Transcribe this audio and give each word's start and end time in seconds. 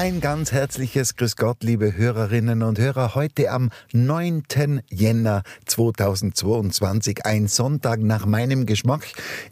Ein 0.00 0.20
ganz 0.20 0.52
herzliches 0.52 1.16
Grüß 1.16 1.34
Gott, 1.34 1.64
liebe 1.64 1.96
Hörerinnen 1.96 2.62
und 2.62 2.78
Hörer. 2.78 3.16
Heute 3.16 3.50
am 3.50 3.70
9. 3.92 4.44
Jänner 4.88 5.42
2022, 5.66 7.26
ein 7.26 7.48
Sonntag 7.48 7.98
nach 7.98 8.24
meinem 8.24 8.64
Geschmack. 8.64 9.04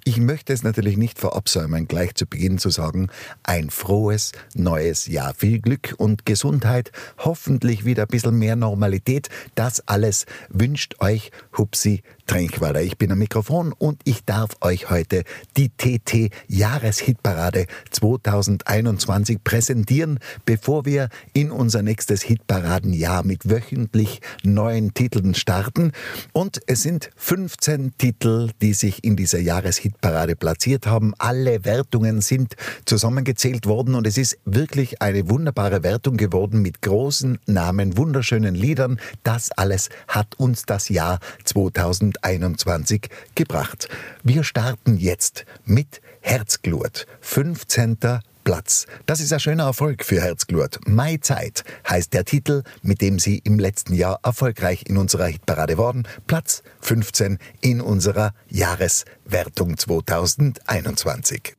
Ich 0.05 0.19
möchte 0.19 0.53
es 0.53 0.63
natürlich 0.63 0.99
nicht 0.99 1.19
verabsäumen, 1.19 1.89
gleich 1.89 2.15
zu 2.15 2.27
Beginn 2.27 2.59
zu 2.59 2.71
sagen, 2.71 3.09
ein 3.43 3.71
frohes 3.71 4.31
neues 4.55 5.09
Jahr. 5.09 5.35
Viel 5.35 5.59
Glück 5.59 5.97
und 5.99 6.27
Gesundheit, 6.27 6.93
hoffentlich 7.19 7.85
wieder 7.85 8.05
ein 8.05 8.09
bisschen 8.09 8.39
mehr 8.39 8.55
Normalität. 8.55 9.31
Das 9.57 9.83
alles 9.89 10.27
wünscht 10.49 10.95
euch 11.01 11.33
Hupsi 11.59 12.05
Trinkwalder. 12.27 12.83
Ich 12.83 12.99
bin 12.99 13.13
am 13.13 13.19
Mikrofon 13.19 13.73
und 13.73 14.01
ich 14.05 14.25
darf 14.25 14.51
euch 14.61 14.91
heute 14.91 15.23
die 15.57 15.71
TT 15.71 16.31
Jahreshitparade 16.49 17.67
2021 17.91 19.43
präsentieren, 19.43 20.19
bevor 20.45 20.85
wir 20.85 21.09
in 21.33 21.51
unser 21.51 21.83
nächstes 21.83 22.23
Hitparadenjahr 22.23 23.25
mit 23.25 23.49
wöchentlich 23.49 24.21
neuen 24.43 24.93
Titeln 24.93 25.35
starten. 25.35 25.93
Und 26.33 26.61
es 26.67 26.83
sind 26.83 27.11
15 27.17 27.97
Titel, 27.97 28.51
die 28.61 28.75
sich 28.75 29.05
in 29.05 29.17
dieser 29.17 29.39
Jahreshitparade 29.39 30.37
platziert 30.37 30.87
haben. 30.87 31.15
Alle 31.19 31.65
Wertungen 31.65 32.21
sind 32.21 32.57
zusammengezählt 32.85 33.67
worden 33.67 33.95
und 33.95 34.07
es 34.07 34.19
ist 34.19 34.39
wirklich 34.45 35.01
eine 35.01 35.29
wunderbare 35.31 35.83
Wertung 35.83 36.17
geworden 36.17 36.61
mit 36.61 36.83
großen 36.83 37.39
Namen, 37.47 37.97
wunderschönen 37.97 38.55
Liedern. 38.55 38.99
Das 39.23 39.53
alles 39.53 39.89
hat 40.09 40.35
uns 40.39 40.65
das 40.67 40.89
Jahr 40.89 41.21
2021 41.45 42.16
2021 42.23 43.09
gebracht. 43.35 43.89
Wir 44.23 44.45
starten 44.45 44.97
jetzt 44.97 45.45
mit 45.65 46.01
Herzglut, 46.21 47.07
15. 47.21 47.99
Platz. 48.45 48.87
Das 49.07 49.19
ist 49.21 49.33
ein 49.33 49.41
schöner 49.41 49.65
Erfolg 49.65 50.05
für 50.05 50.21
Herzglut. 50.21 50.79
Mai 50.87 51.17
Zeit 51.21 51.65
heißt 51.89 52.15
der 52.15 52.25
Titel, 52.25 52.63
mit 52.81 53.01
dem 53.01 53.19
sie 53.19 53.39
im 53.39 53.59
letzten 53.59 53.93
Jahr 53.93 54.21
erfolgreich 54.23 54.85
in 54.87 54.99
unserer 54.99 55.27
Hitparade 55.27 55.79
waren. 55.79 56.07
Platz 56.29 56.63
15 56.81 57.39
in 57.61 57.81
unserer 57.81 58.35
Jahreswertung 58.49 59.77
2021. 59.77 61.57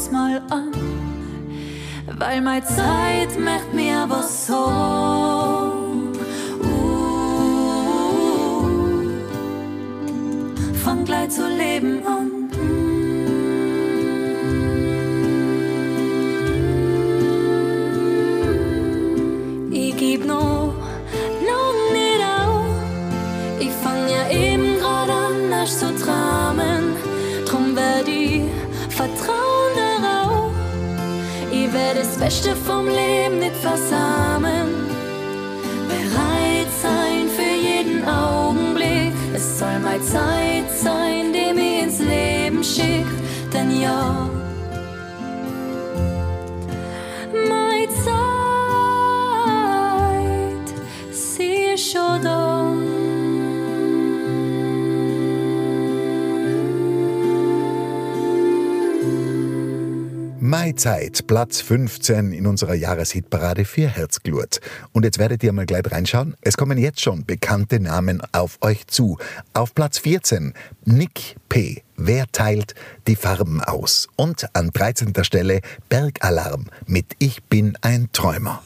kurz 0.00 0.10
mal 0.10 0.40
an, 0.50 0.72
weil 2.18 2.40
meine 2.40 2.64
Zeit 2.64 3.38
möchte 3.38 3.74
mir 3.76 4.06
was 4.08 4.46
so. 4.46 5.10
gleich 11.04 11.30
zu 11.30 11.48
leben 11.48 12.06
an. 12.06 12.39
Beste 32.20 32.54
vom 32.54 32.86
Leben 32.86 33.38
nicht 33.38 33.56
versammelt. 33.56 34.90
Bereit 35.88 36.70
sein 36.82 37.26
für 37.34 37.54
jeden 37.68 38.06
Augenblick. 38.06 39.14
Es 39.34 39.58
soll 39.58 39.78
mal 39.80 40.00
Zeit 40.02 40.70
sein, 40.70 41.32
die 41.32 41.54
mich 41.54 41.82
ins 41.82 41.98
Leben 41.98 42.62
schickt, 42.62 43.18
denn 43.54 43.80
ja, 43.80 44.29
Mai 60.60 60.72
Zeit, 60.72 61.26
Platz 61.26 61.62
15 61.62 62.32
in 62.32 62.46
unserer 62.46 62.74
Jahreshitparade 62.74 63.64
für 63.64 63.88
Herzglut. 63.88 64.60
Und 64.92 65.06
jetzt 65.06 65.18
werdet 65.18 65.42
ihr 65.42 65.54
mal 65.54 65.64
gleich 65.64 65.90
reinschauen. 65.90 66.36
Es 66.42 66.58
kommen 66.58 66.76
jetzt 66.76 67.00
schon 67.00 67.24
bekannte 67.24 67.80
Namen 67.80 68.20
auf 68.32 68.58
euch 68.60 68.86
zu. 68.86 69.16
Auf 69.54 69.74
Platz 69.74 70.00
14 70.00 70.52
Nick 70.84 71.36
P. 71.48 71.82
Wer 71.96 72.26
teilt 72.30 72.74
die 73.06 73.16
Farben 73.16 73.62
aus? 73.62 74.06
Und 74.16 74.54
an 74.54 74.68
13. 74.70 75.14
Stelle 75.24 75.62
Bergalarm 75.88 76.66
mit 76.84 77.06
Ich 77.20 77.42
bin 77.44 77.78
ein 77.80 78.10
Träumer. 78.12 78.62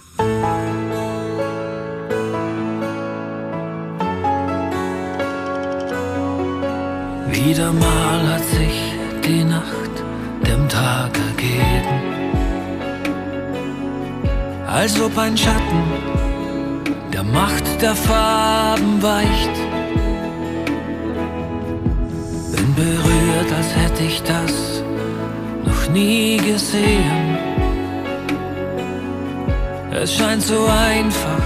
Wieder 7.31 7.73
mal 7.73 8.35
hat 8.35 8.45
sich 8.47 8.95
die 9.25 9.45
Nacht 9.45 9.94
dem 10.55 10.69
Tag 10.69 11.11
ergeben, 11.31 12.01
als 14.67 15.01
ob 15.01 15.17
ein 15.19 15.37
Schatten 15.37 15.83
der 17.13 17.25
Macht 17.25 17.67
der 17.83 17.95
Farben 17.95 19.03
weicht. 19.03 19.55
Bin 22.53 22.75
berührt, 22.75 23.51
als 23.57 23.71
hätte 23.81 24.05
ich 24.05 24.23
das 24.23 24.83
noch 25.65 25.89
nie 25.93 26.37
gesehen. 26.37 27.39
Es 29.91 30.15
scheint 30.15 30.43
so 30.43 30.67
einfach 30.67 31.45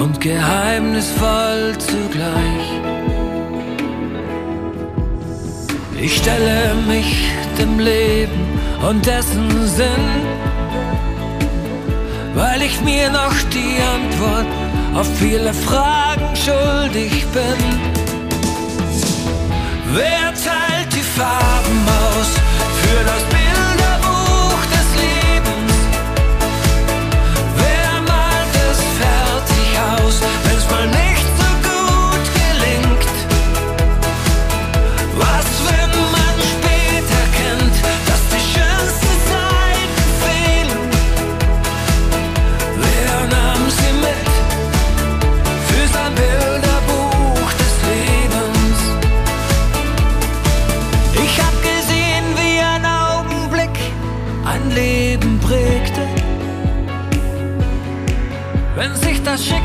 und 0.00 0.20
geheimnisvoll 0.20 1.76
zugleich. 1.78 3.11
Ich 6.02 6.16
stelle 6.16 6.74
mich 6.88 7.28
dem 7.56 7.78
Leben 7.78 8.58
und 8.88 9.06
dessen 9.06 9.48
Sinn, 9.68 10.08
weil 12.34 12.60
ich 12.62 12.80
mir 12.80 13.08
noch 13.08 13.36
die 13.54 13.76
Antwort 13.96 14.46
auf 14.96 15.06
viele 15.20 15.54
Fragen 15.54 16.34
schuldig 16.34 17.24
bin. 17.26 17.60
Wer 19.94 20.34
teilt 20.34 20.92
die 20.92 21.06
Farben 21.20 21.91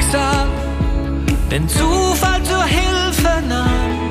Schicksal 0.08 0.48
den 1.52 1.68
Zufall 1.68 2.42
zur 2.44 2.64
Hilfe 2.64 3.44
nahm. 3.48 4.10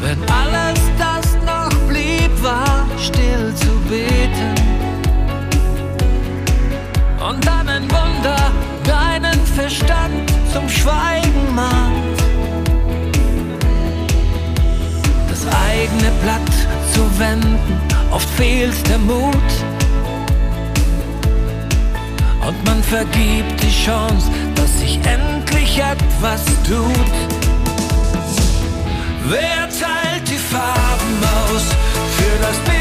Wenn 0.00 0.18
alles, 0.30 0.80
das 0.98 1.36
noch 1.44 1.74
blieb, 1.88 2.30
war 2.42 2.86
still 2.98 3.54
zu 3.54 3.72
beten. 3.88 4.54
Und 7.28 7.46
dann 7.46 7.68
ein 7.68 7.82
Wunder 7.90 8.52
deinen 8.84 9.40
Verstand 9.54 10.30
zum 10.52 10.68
Schweigen 10.68 11.54
mahnt. 11.54 12.18
Das 15.28 15.46
eigene 15.46 16.10
Blatt 16.22 16.52
zu 16.94 17.02
wenden, 17.18 17.80
oft 18.10 18.28
fehlt 18.30 18.88
der 18.88 18.98
Mut 18.98 19.67
man 22.68 22.82
vergibt 22.82 23.62
die 23.62 23.84
Chance, 23.84 24.30
dass 24.54 24.80
sich 24.80 24.98
endlich 25.04 25.78
etwas 25.78 26.44
tut. 26.66 27.16
Wer 29.26 29.68
teilt 29.68 30.28
die 30.28 30.36
Farben 30.36 31.18
aus 31.52 31.64
für 32.16 32.42
das 32.42 32.56
Bilderbuch? 32.58 32.77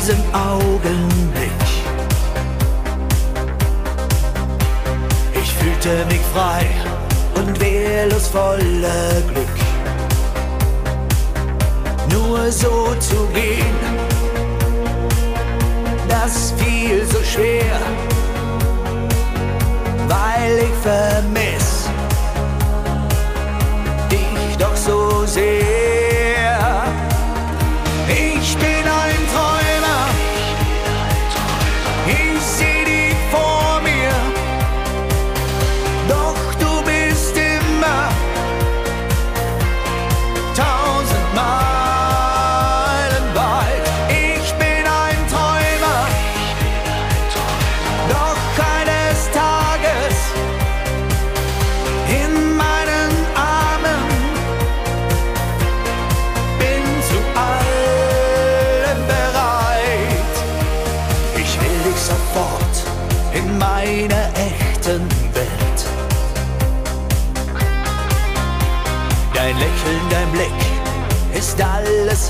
diesem 0.00 0.22
Augenblick. 0.32 1.50
Ich 5.34 5.52
fühlte 5.54 6.06
mich 6.06 6.22
frei 6.32 6.66
und 7.34 7.60
wehrlos 7.60 8.28
voller 8.28 9.20
Glück. 9.30 9.56
Nur 12.10 12.50
so 12.50 12.94
zu 12.98 13.26
gehen, 13.34 13.76
das 16.08 16.54
fiel 16.56 17.04
so 17.04 17.22
schwer, 17.22 17.78
weil 20.08 20.58
ich 20.60 20.76
vermisst 20.82 21.59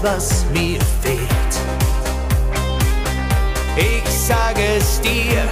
was 0.03 0.45
mir 0.53 0.79
fehlt. 1.03 1.55
Ich 3.77 4.09
sage 4.09 4.63
es 4.79 5.01
dir, 5.01 5.43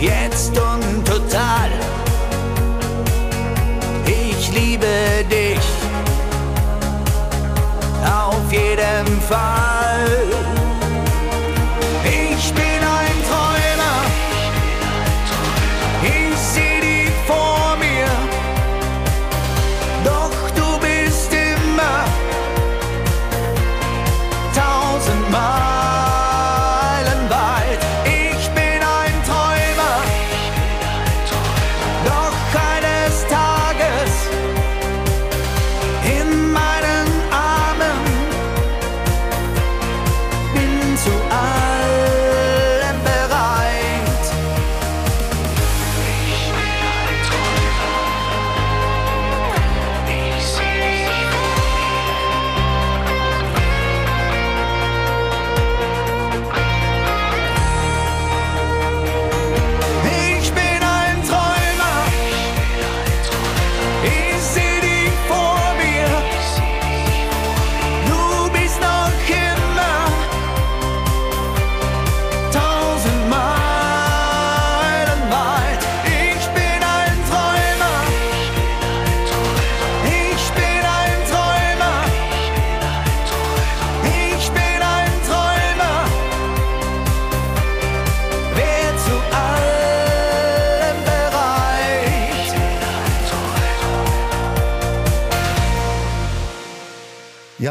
jetzt 0.00 0.58
und 0.58 1.06
total. 1.06 1.70
Ich 4.06 4.50
liebe 4.52 4.86
dich, 5.30 5.60
auf 8.04 8.52
jeden 8.52 9.20
Fall. 9.22 10.35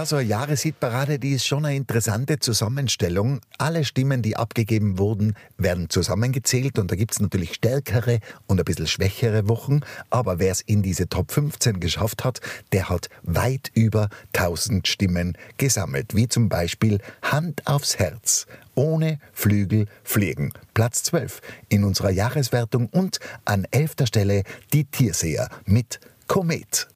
Ja, 0.06 0.10
so 0.10 0.16
eine 0.18 0.30
Jahreshitparade, 0.30 1.18
die 1.18 1.32
ist 1.32 1.48
schon 1.48 1.66
eine 1.66 1.76
interessante 1.76 2.38
Zusammenstellung. 2.38 3.42
Alle 3.58 3.84
Stimmen, 3.84 4.22
die 4.22 4.38
abgegeben 4.38 5.00
wurden, 5.00 5.34
werden 5.58 5.90
zusammengezählt 5.90 6.78
und 6.78 6.92
da 6.92 6.96
gibt's 6.96 7.20
natürlich 7.20 7.56
stärkere 7.56 8.20
und 8.46 8.60
ein 8.60 8.66
bisschen 8.66 8.86
schwächere 8.86 9.48
Wochen. 9.48 9.80
Aber 10.12 10.38
wer 10.38 10.52
es 10.52 10.62
in 10.62 10.84
diese 10.84 11.10
Top 11.10 11.32
15 11.32 11.80
geschafft 11.80 12.24
hat, 12.24 12.40
der 12.72 12.88
hat 12.88 13.10
weit 13.24 13.72
über 13.74 14.10
1000 14.34 14.88
Stimmen 14.88 15.36
gesammelt. 15.58 16.16
Wie 16.16 16.28
zum 16.28 16.50
Beispiel 16.50 17.00
Hand 17.24 17.66
aufs 17.66 17.98
Herz. 17.98 18.46
Ohne 18.76 19.18
Flügel 19.34 19.88
fliegen. 20.04 20.54
Platz 20.76 21.02
12 21.02 21.42
in 21.70 21.84
unserer 21.84 22.12
Jahreswertung 22.12 22.90
und 22.90 23.18
an 23.44 23.66
elfter 23.72 24.06
Stelle 24.06 24.44
die 24.72 24.86
Tierseher 24.86 25.50
mit 25.66 26.00
Komet. 26.28 26.90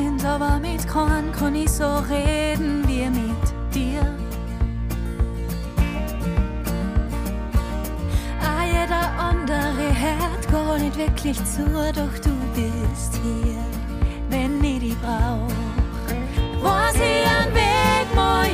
Freund, 0.00 0.24
aber 0.24 0.58
mit 0.58 0.86
keinem 0.88 1.30
kann 1.32 1.54
ich 1.54 1.70
so 1.70 1.84
reden 2.08 2.86
wie 2.86 3.08
mit 3.10 3.74
dir. 3.74 4.02
Ah, 8.40 8.64
jeder 8.64 9.10
andere 9.18 9.92
hört 10.00 10.50
gar 10.50 10.78
nicht 10.78 10.96
wirklich 10.96 11.36
zu, 11.44 11.64
doch 11.64 12.18
du 12.22 12.32
bist 12.54 13.20
hier, 13.22 13.64
wenn 14.30 14.62
ich 14.64 14.80
dich 14.80 15.00
brauch. 15.00 15.52
Was 16.62 16.94
ich 16.94 17.26
am 17.26 17.54
Weg 17.54 18.14
mal 18.14 18.48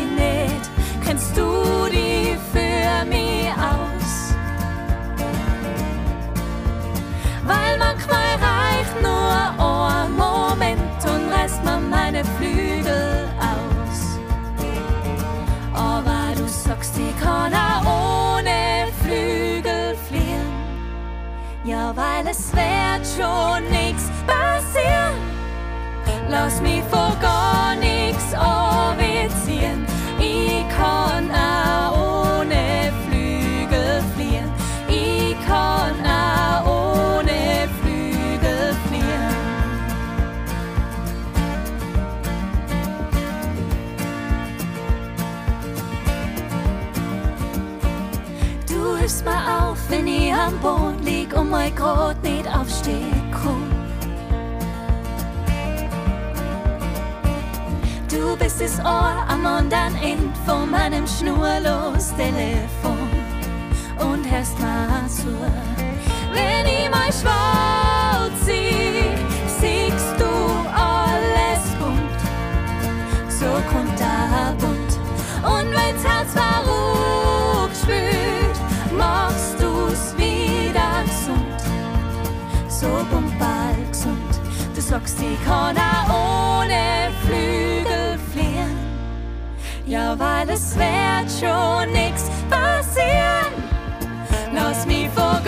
Sterne 12.16 12.24
Flügel 12.38 13.28
aus. 13.38 14.18
Aber 15.74 16.34
du 16.34 16.48
sagst, 16.48 16.94
ich 16.98 17.22
kann 17.22 17.52
auch 17.52 18.38
ohne 18.38 18.86
Flügel 19.02 19.96
fliehen. 20.08 20.46
Ja, 21.64 21.94
weil 21.94 22.26
es 22.30 22.52
wird 22.52 23.06
schon 23.16 23.64
nichts 23.70 24.10
passieren. 24.26 25.14
Lass 26.30 26.60
mich 26.62 26.82
vor 26.90 27.14
gar 27.20 27.74
nichts 27.76 28.30
ziehen. 29.44 29.84
Ich 30.18 30.64
kann 30.74 31.30
auch 31.30 31.85
am 50.46 50.58
Boden 50.60 51.02
lieg 51.02 51.36
und 51.36 51.50
mein 51.50 51.74
Grot 51.74 52.22
nicht 52.22 52.46
aufsteh 52.48 53.12
komm. 53.32 53.68
Du 58.08 58.36
bist 58.36 58.60
das 58.60 58.78
Ohr 58.80 59.24
am 59.28 59.44
anderen 59.44 59.96
Ende 59.96 60.38
von 60.46 60.70
meinem 60.70 61.06
schnurlos 61.06 62.14
Telefon 62.16 63.10
und 63.98 64.30
hörst 64.30 64.58
mal 64.60 65.08
zu. 65.08 65.34
Wenn 66.32 66.66
ich 66.66 66.88
mal 66.90 67.12
schwarz 67.12 68.32
sieh, 68.44 69.10
siehst 69.60 70.14
du 70.18 70.32
alles 70.72 71.62
bunt, 71.80 72.20
so 73.28 73.50
kunterbunt. 73.72 74.92
Und 75.42 75.70
wenn's 75.70 76.04
Herz 76.04 76.32
verrückt 76.32 77.15
so 82.86 83.04
bumpal 83.10 83.74
gesund. 83.90 84.32
Du 84.74 84.80
sagst, 84.80 85.18
ich 85.20 85.44
kann 85.44 85.76
auch 85.76 86.60
ohne 86.62 87.10
Flügel 87.24 88.18
fliehen. 88.32 88.76
Ja, 89.86 90.18
weil 90.18 90.48
es 90.50 90.76
wird 90.76 91.28
schon 91.40 91.92
nix 91.92 92.30
passieren. 92.50 93.52
Lass 94.52 94.86
mich 94.86 95.08
vor 95.10 95.40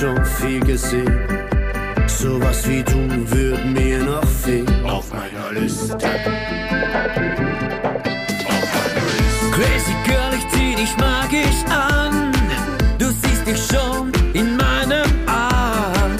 schon 0.00 0.24
viel 0.24 0.60
gesehen. 0.60 1.18
Sowas 2.06 2.68
wie 2.68 2.82
du 2.82 3.08
würd 3.30 3.64
mir 3.66 3.98
noch 3.98 4.26
fehlen. 4.26 4.84
Auf 4.84 5.12
meiner 5.12 5.60
Liste. 5.60 5.96
Crazy 9.52 9.94
Girl, 10.04 10.32
ich 10.36 10.48
zieh 10.52 10.74
dich 10.74 10.96
magisch 10.96 11.62
an. 11.70 12.32
Du 12.98 13.06
siehst 13.06 13.46
dich 13.46 13.60
schon 13.66 14.12
in 14.32 14.56
meinem 14.56 15.10
Arm. 15.26 16.12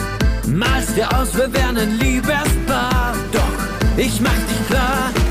Malst 0.46 0.96
dir 0.96 1.08
aus, 1.16 1.36
wir 1.36 1.52
wären 1.52 1.76
ein 1.76 1.98
Liebespaar. 1.98 3.14
Doch 3.32 3.58
ich 3.96 4.20
mach 4.20 4.30
dich 4.30 4.66
klar 4.68 5.23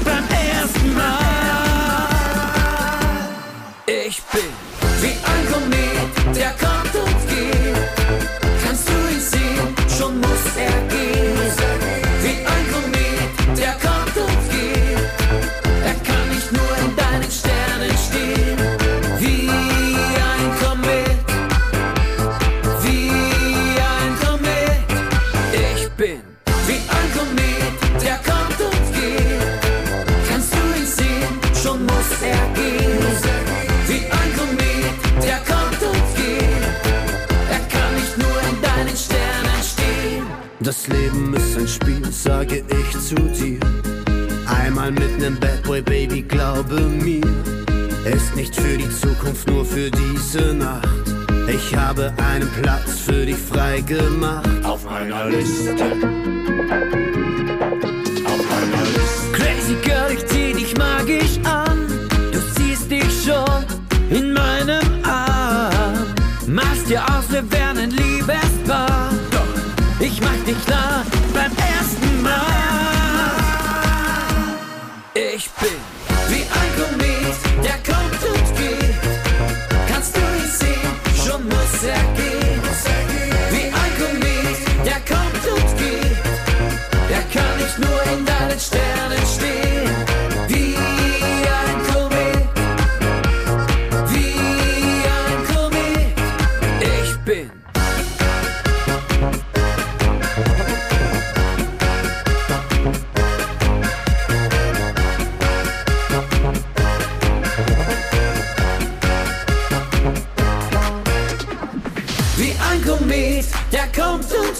glaube 46.67 46.82
mir. 46.82 47.21
Ist 48.06 48.36
nicht 48.36 48.56
für 48.56 48.78
die 48.78 48.89
Zukunft, 48.89 49.47
nur 49.47 49.65
für 49.65 49.89
diese 49.89 50.54
Nacht. 50.54 50.88
Ich 51.47 51.76
habe 51.76 52.13
einen 52.17 52.49
Platz 52.62 52.99
für 53.06 53.26
dich 53.26 53.38
frei 53.38 53.82
gemacht. 53.82 54.49
Auf 54.63 54.86
meiner 54.86 55.30
Liste. 55.30 55.73
Auf 58.26 58.41
meiner 58.49 58.84
Liste. 58.93 59.32
Crazy 59.34 59.76
Girl, 59.84 60.12
ich 60.13 60.26
zieh 60.28 60.54
dich 60.54 60.76
magisch 60.78 61.39
an. 61.43 61.88
Du 62.32 62.39
siehst 62.58 62.91
dich 62.91 63.23
schon 63.23 63.65
in 64.10 64.34
meinem 64.34 64.84
Arm. 65.04 66.13
Machst 66.47 66.89
dir 66.89 67.04
aus, 67.04 67.32
wir 67.32 67.49
wären 67.52 67.83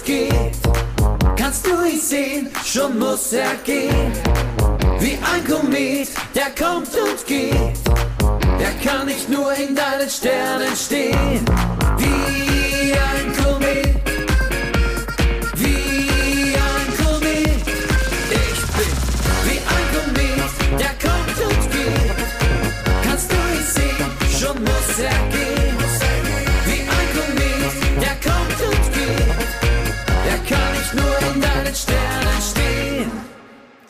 geht. 0.04 0.52
Kannst 1.36 1.66
du 1.66 1.70
ihn 1.84 2.00
sehen? 2.00 2.50
Schon 2.64 2.98
muss 2.98 3.32
er 3.32 3.54
gehen. 3.64 4.12
Wie 5.00 5.18
ein 5.32 5.44
Komet, 5.48 6.08
der 6.34 6.50
kommt 6.58 6.88
und 6.96 7.26
geht. 7.26 7.78
Er 8.58 8.72
kann 8.84 9.06
nicht 9.06 9.28
nur 9.28 9.52
in 9.54 9.74
deinen 9.74 10.08
Sternen 10.08 10.76
stehen. 10.76 11.44
Wie 11.98 12.53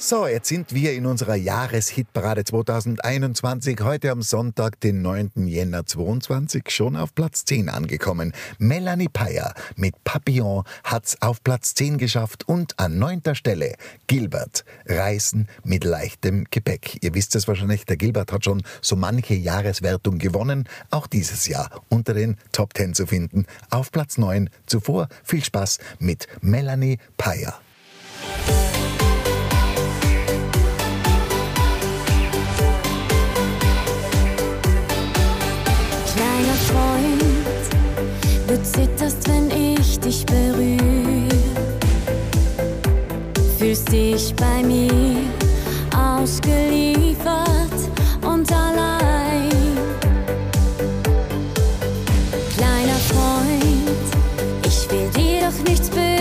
So, 0.07 0.27
jetzt 0.27 0.51
sind 0.51 0.75
wir 0.75 0.93
in 0.93 1.07
unserer 1.07 1.35
Jahreshitparade 1.35 2.45
2021, 2.45 3.81
heute 3.81 4.11
am 4.11 4.21
Sonntag, 4.21 4.79
den 4.81 5.01
9. 5.01 5.31
Jänner 5.47 5.87
22, 5.87 6.69
schon 6.69 6.95
auf 6.95 7.15
Platz 7.15 7.47
10 7.47 7.71
angekommen. 7.71 8.35
Melanie 8.59 9.09
Payer 9.09 9.55
mit 9.77 9.95
Papillon 10.05 10.65
hat's 10.85 11.17
auf 11.23 11.43
Platz 11.43 11.73
10 11.73 11.97
geschafft 11.97 12.47
und 12.47 12.79
an 12.79 12.99
neunter 12.99 13.35
Stelle 13.35 13.77
Gilbert, 14.07 14.67
Reisen 14.85 15.49
mit 15.63 15.85
leichtem 15.85 16.45
Gepäck. 16.51 16.99
Ihr 17.03 17.15
wisst 17.15 17.35
es 17.35 17.49
wahrscheinlich, 17.49 17.87
der 17.87 17.97
Gilbert 17.97 18.31
hat 18.31 18.45
schon 18.45 18.63
so 18.83 18.97
manche 18.97 19.33
Jahreswertung 19.33 20.19
gewonnen, 20.19 20.69
auch 20.91 21.07
dieses 21.07 21.49
Jahr 21.49 21.71
unter 21.89 22.13
den 22.13 22.37
Top 22.53 22.77
10 22.77 22.93
zu 22.93 23.07
finden, 23.07 23.47
auf 23.71 23.91
Platz 23.91 24.19
9. 24.19 24.51
Zuvor 24.67 25.09
viel 25.23 25.43
Spaß 25.43 25.79
mit 25.99 26.27
Melanie 26.43 26.99
Payer. 27.17 27.59
Zitterst, 38.65 39.29
wenn 39.29 39.51
ich 39.51 39.99
dich 40.01 40.25
berühre. 40.27 41.29
Fühlst 43.59 43.93
dich 43.93 44.35
bei 44.37 44.63
mir 44.63 45.17
ausgeliefert 45.97 47.39
und 48.23 48.51
allein. 48.53 49.51
Kleiner 52.57 52.99
Freund, 53.11 54.09
ich 54.67 54.91
will 54.91 55.09
dir 55.11 55.49
doch 55.49 55.69
nichts 55.69 55.91
Böses 55.91 56.14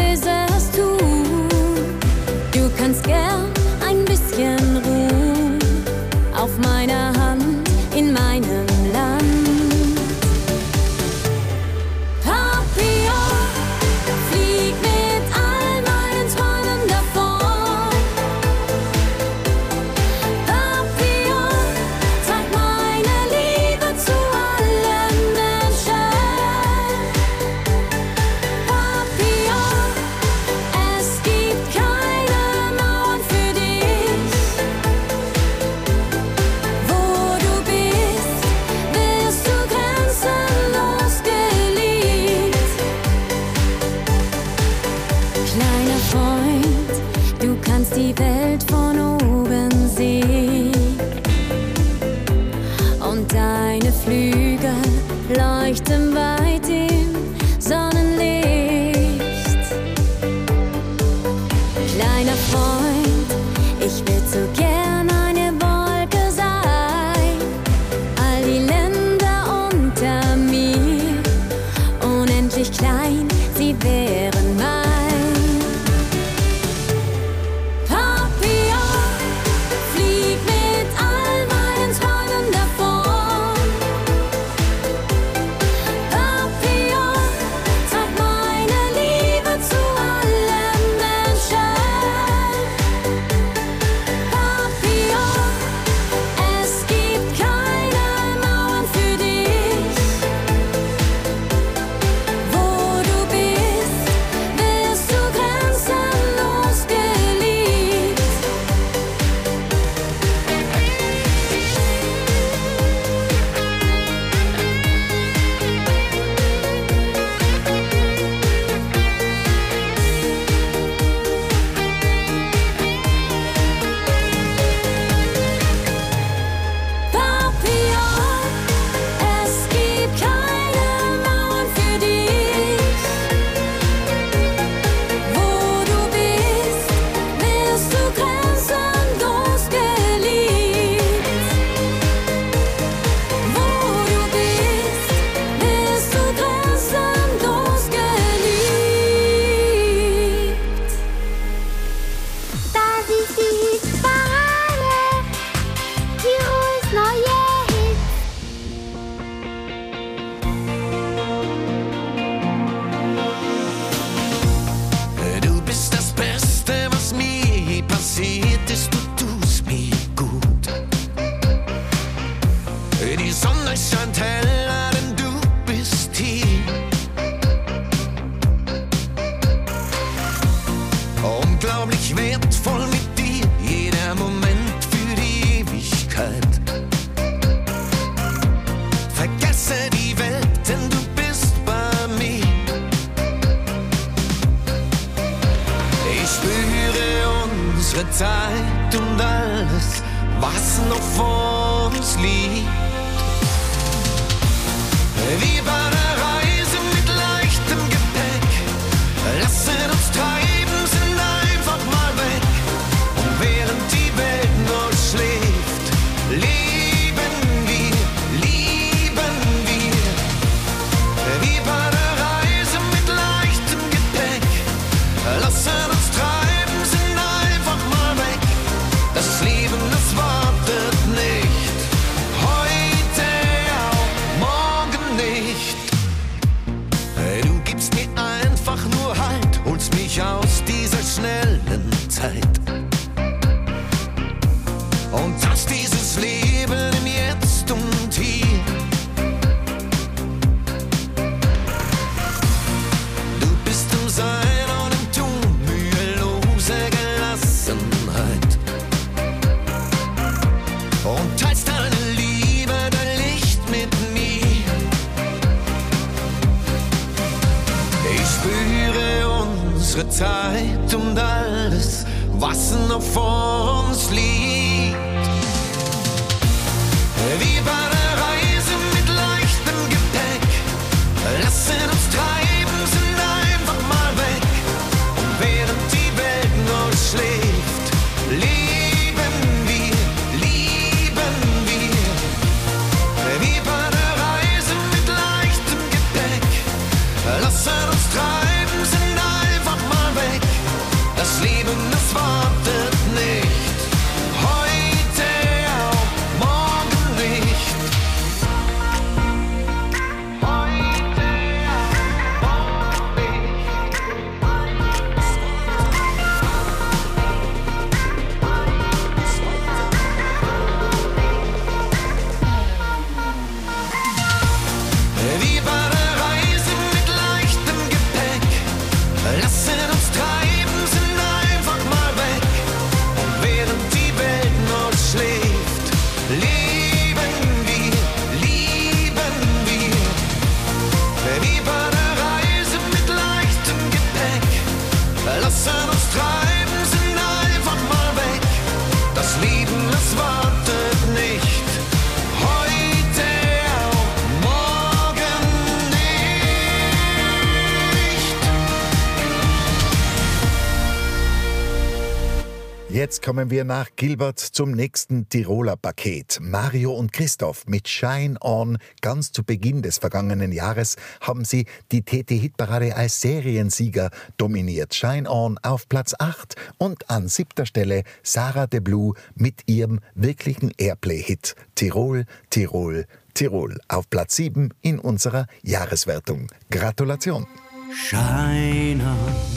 kommen 363.23 363.49
wir 363.49 363.63
nach 363.63 363.89
Gilbert 363.95 364.37
zum 364.37 364.71
nächsten 364.71 365.29
Tiroler 365.29 365.77
Paket. 365.77 366.39
Mario 366.41 366.91
und 366.91 367.13
Christoph 367.13 367.65
mit 367.67 367.87
Shine 367.87 368.37
On. 368.41 368.77
Ganz 368.99 369.31
zu 369.31 369.45
Beginn 369.45 369.81
des 369.81 369.99
vergangenen 369.99 370.51
Jahres 370.51 370.97
haben 371.21 371.45
sie 371.45 371.65
die 371.93 372.01
TT-Hitparade 372.01 372.97
als 372.97 373.21
Seriensieger 373.21 374.09
dominiert. 374.35 374.93
Shine 374.93 375.29
On 375.29 375.57
auf 375.63 375.87
Platz 375.87 376.13
8 376.19 376.55
und 376.77 377.09
an 377.09 377.29
siebter 377.29 377.65
Stelle 377.65 378.03
Sarah 378.23 378.67
de 378.67 378.81
Blue 378.81 379.13
mit 379.35 379.61
ihrem 379.67 380.01
wirklichen 380.15 380.71
Airplay-Hit 380.77 381.55
Tirol, 381.75 382.25
Tirol, 382.49 383.05
Tirol 383.33 383.77
auf 383.87 384.09
Platz 384.09 384.35
7 384.35 384.73
in 384.81 384.99
unserer 384.99 385.47
Jahreswertung. 385.61 386.51
Gratulation! 386.69 387.47
Shine 387.95 389.01
on, 389.01 389.53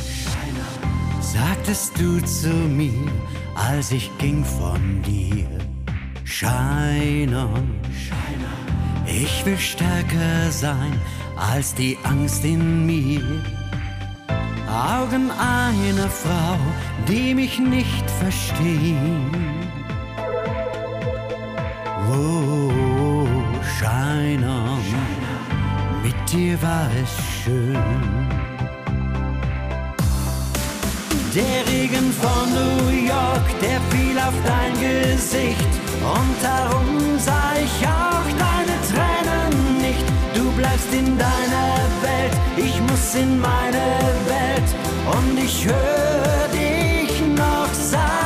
sagtest 1.33 1.99
du 1.99 2.21
zu 2.25 2.51
mir, 2.51 3.11
als 3.55 3.91
ich 3.91 4.11
ging 4.19 4.45
von 4.45 5.03
dir. 5.03 5.47
Shine 6.25 7.49
on, 7.55 7.71
ich 9.07 9.45
will 9.45 9.59
stärker 9.59 10.51
sein 10.51 10.93
als 11.37 11.75
die 11.75 11.99
Angst 12.05 12.45
in 12.45 12.87
mir. 12.87 13.23
Augen 14.69 15.31
einer 15.31 16.09
Frau, 16.09 16.59
die 17.09 17.35
mich 17.35 17.59
nicht 17.59 18.11
verstehen. 18.23 19.31
Oh, 22.11 23.19
shine 23.79 24.57
mit 26.03 26.33
dir 26.33 26.61
war 26.63 26.89
es 27.03 27.13
schön. 27.43 28.06
Der 31.37 31.67
Regen 31.71 32.11
von 32.13 32.49
New 32.51 32.89
York, 32.89 33.47
der 33.61 33.79
fiel 33.91 34.19
auf 34.19 34.33
dein 34.43 34.73
Gesicht. 34.81 35.69
Und 36.01 36.37
darum 36.43 37.19
sah 37.19 37.53
ich 37.63 37.87
auch 37.87 38.25
deine 38.39 38.77
Tränen 38.89 39.77
nicht. 39.83 40.07
Du 40.33 40.51
bleibst 40.53 40.91
in 40.95 41.19
deiner 41.19 41.77
Welt, 42.01 42.33
ich 42.57 42.81
muss 42.81 43.15
in 43.15 43.39
meine 43.39 43.85
Welt. 44.33 44.71
Und 45.15 45.39
ich 45.39 45.67
höre 45.67 46.49
dich 46.55 47.21
noch 47.37 47.75
sagen, 47.75 48.26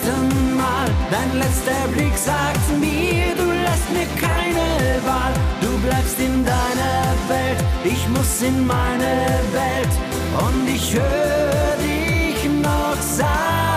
letzten 0.00 0.56
Mal. 0.56 0.88
Dein 1.10 1.38
letzter 1.38 1.88
Blick 1.92 2.16
sagt 2.16 2.78
mir, 2.78 3.34
du 3.36 3.50
lässt 3.50 3.90
mir 3.92 4.06
keine 4.20 5.04
Wahl. 5.04 5.32
Du 5.60 5.78
bleibst 5.86 6.18
in 6.18 6.44
deiner 6.44 7.14
Welt, 7.28 7.58
ich 7.84 8.08
muss 8.08 8.42
in 8.42 8.66
meine 8.66 9.40
Welt. 9.52 9.94
Und 10.38 10.68
ich 10.68 10.94
höre 10.94 11.76
dich 11.78 12.44
noch 12.62 13.00
sagen, 13.00 13.69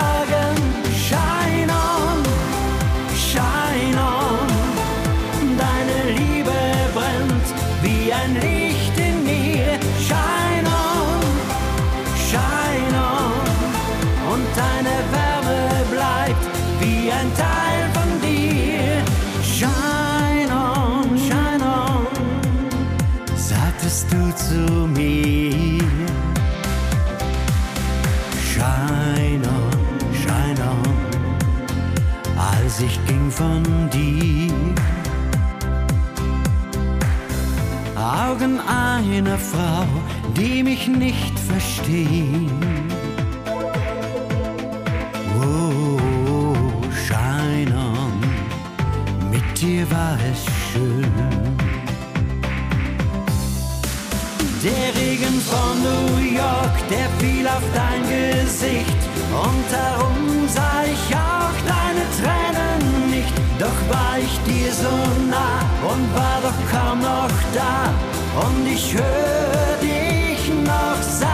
von 33.36 33.62
dir. 33.90 34.52
Augen 37.96 38.60
einer 38.60 39.38
Frau, 39.38 39.86
die 40.36 40.62
mich 40.62 40.86
nicht 40.86 41.36
verstehen. 41.38 42.50
Oh, 45.40 45.98
on, 47.72 48.20
mit 49.30 49.46
dir 49.60 49.90
war 49.90 50.18
es 50.32 50.40
schön. 50.70 51.14
Der 54.62 54.88
Regen 55.00 55.40
von 55.50 55.74
New 55.88 56.36
York, 56.36 56.76
der 56.88 57.08
fiel 57.18 57.46
auf 57.46 57.64
dein 57.74 58.02
Gesicht 58.14 59.02
und 59.44 59.64
darum 59.72 60.48
sah 60.48 60.84
ich 60.84 61.14
nicht. 61.14 61.33
Doch 63.58 63.68
war 63.88 64.18
ich 64.18 64.38
dir 64.40 64.72
so 64.72 64.90
nah 65.30 65.60
und 65.88 66.14
war 66.14 66.40
doch 66.42 66.60
kaum 66.72 67.00
noch 67.00 67.30
da. 67.54 67.94
Und 68.46 68.66
ich 68.66 68.92
höre 68.92 69.76
dich 69.80 70.48
noch 70.64 71.00
sagen, 71.02 71.33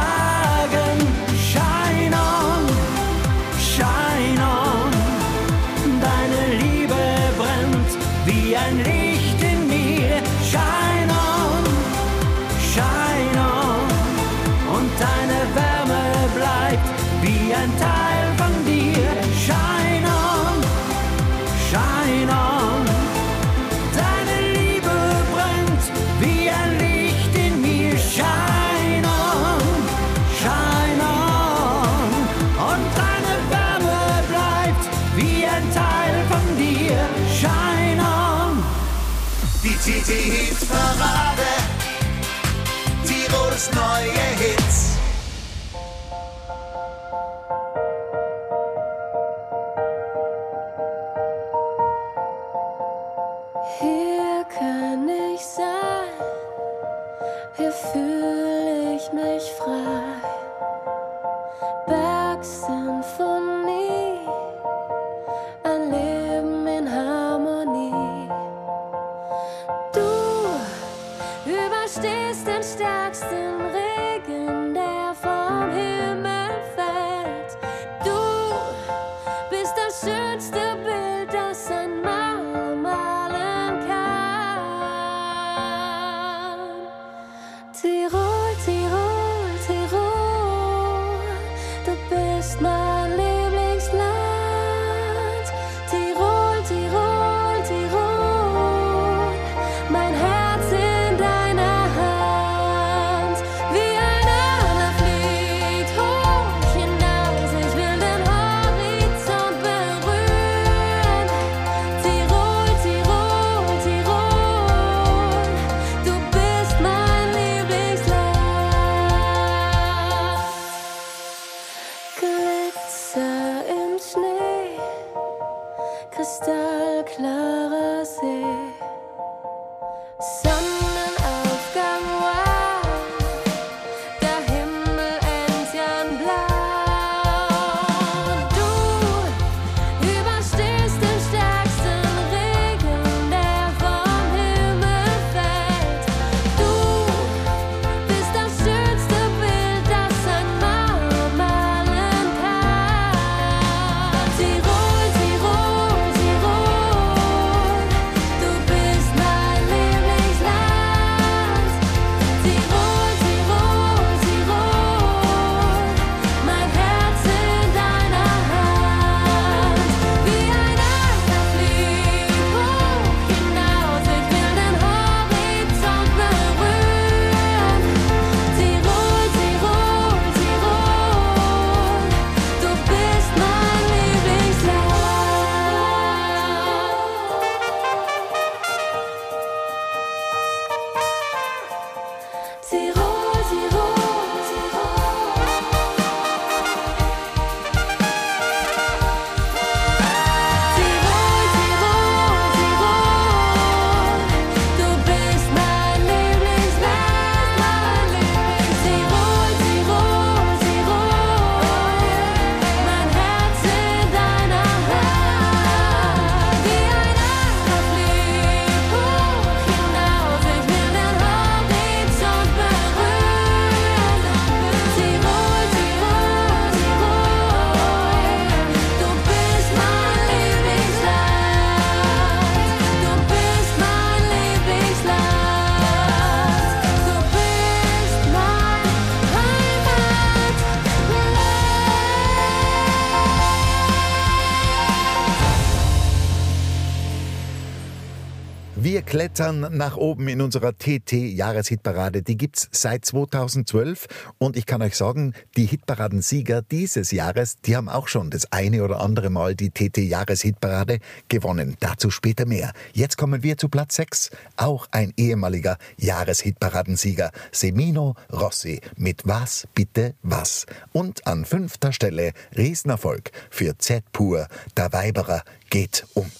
klettern 249.40 249.74
nach 249.74 249.96
oben 249.96 250.28
in 250.28 250.42
unserer 250.42 250.76
TT-Jahreshitparade. 250.76 252.22
Die 252.22 252.36
gibt's 252.36 252.68
seit 252.72 253.06
2012 253.06 254.06
und 254.36 254.54
ich 254.54 254.66
kann 254.66 254.82
euch 254.82 254.96
sagen, 254.96 255.32
die 255.56 255.64
Hitparadensieger 255.64 256.60
dieses 256.60 257.10
Jahres, 257.10 257.56
die 257.64 257.74
haben 257.74 257.88
auch 257.88 258.06
schon 258.06 258.28
das 258.28 258.52
eine 258.52 258.84
oder 258.84 259.00
andere 259.00 259.30
Mal 259.30 259.54
die 259.54 259.70
TT-Jahreshitparade 259.70 260.98
gewonnen. 261.28 261.78
Dazu 261.80 262.10
später 262.10 262.44
mehr. 262.44 262.72
Jetzt 262.92 263.16
kommen 263.16 263.42
wir 263.42 263.56
zu 263.56 263.70
Platz 263.70 263.96
6. 263.96 264.30
Auch 264.56 264.88
ein 264.90 265.14
ehemaliger 265.16 265.78
Jahreshitparadensieger, 265.96 267.30
Semino 267.50 268.16
Rossi 268.30 268.82
mit 268.96 269.26
Was 269.26 269.66
bitte 269.74 270.16
was. 270.22 270.66
Und 270.92 271.26
an 271.26 271.46
fünfter 271.46 271.94
Stelle 271.94 272.32
Riesenerfolg 272.58 273.30
für 273.48 273.78
Z 273.78 274.04
pur. 274.12 274.48
Der 274.76 274.92
Weiberer 274.92 275.44
geht 275.70 276.04
um. 276.12 276.30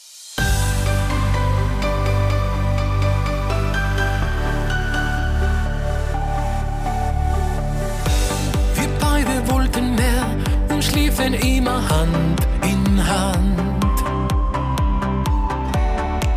Wollten 9.48 9.94
mehr 9.94 10.26
und 10.68 10.82
schliefen 10.82 11.34
immer 11.34 11.80
Hand 11.88 12.40
in 12.62 13.08
Hand. 13.08 13.60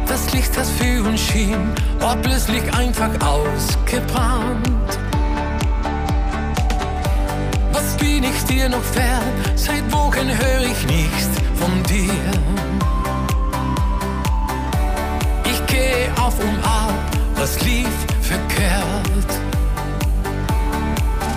Das 0.08 0.32
Licht, 0.34 0.56
das 0.56 0.70
für 0.70 1.04
uns 1.04 1.20
schien, 1.20 1.74
war 2.00 2.16
plötzlich 2.18 2.64
einfach 2.74 3.10
ausgebrannt. 3.26 5.00
Was 7.72 7.98
bin 7.98 8.24
ich 8.24 8.44
dir 8.46 8.70
noch 8.70 8.84
fern? 8.84 9.34
Seit 9.56 9.92
Wochen 9.92 10.28
höre 10.28 10.62
ich 10.62 10.86
nichts 10.86 11.30
von 11.56 11.84
dir. 11.84 12.14
Ich 15.46 15.66
gehe 15.66 16.12
auf 16.22 16.38
und 16.40 16.58
ab, 16.64 16.94
was 17.36 17.62
lief 17.62 17.88
verkehrt? 18.22 19.30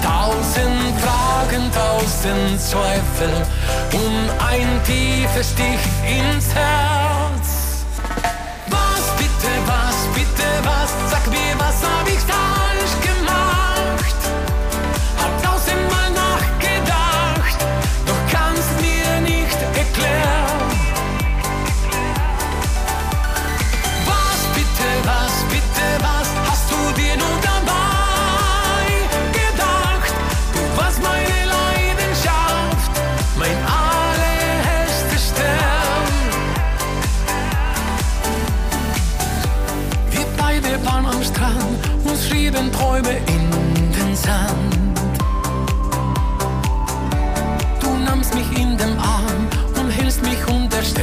Tausend 0.02 1.00
Fragen, 1.00 1.25
tausend 1.76 2.60
Zweifel 2.60 3.30
und 3.92 4.30
ein 4.40 4.80
tiefer 4.84 5.44
Stich 5.44 5.84
ins 6.04 6.54
Herz. 6.54 7.84
Was 8.68 9.04
bitte, 9.18 9.52
was 9.66 10.14
bitte, 10.14 10.48
was? 10.62 10.90
Sag 11.10 11.26
mir, 11.28 11.54
was 11.58 11.82
hab 11.82 12.05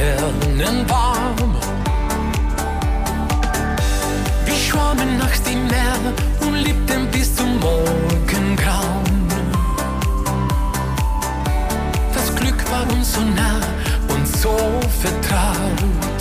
Sternen 0.04 0.86
warm. 0.90 1.56
Wir 4.44 4.54
schwammen 4.54 5.16
nachts 5.16 5.48
im 5.50 5.66
Meer 5.66 5.96
und 6.42 6.56
liebten 6.56 7.10
bis 7.10 7.34
zum 7.34 7.58
Morgengrauen. 7.58 9.28
Das 12.12 12.34
Glück 12.34 12.60
war 12.70 12.82
uns 12.92 13.14
so 13.14 13.22
nah 13.22 13.60
und 14.14 14.26
so 14.28 14.56
vertraut. 15.02 16.20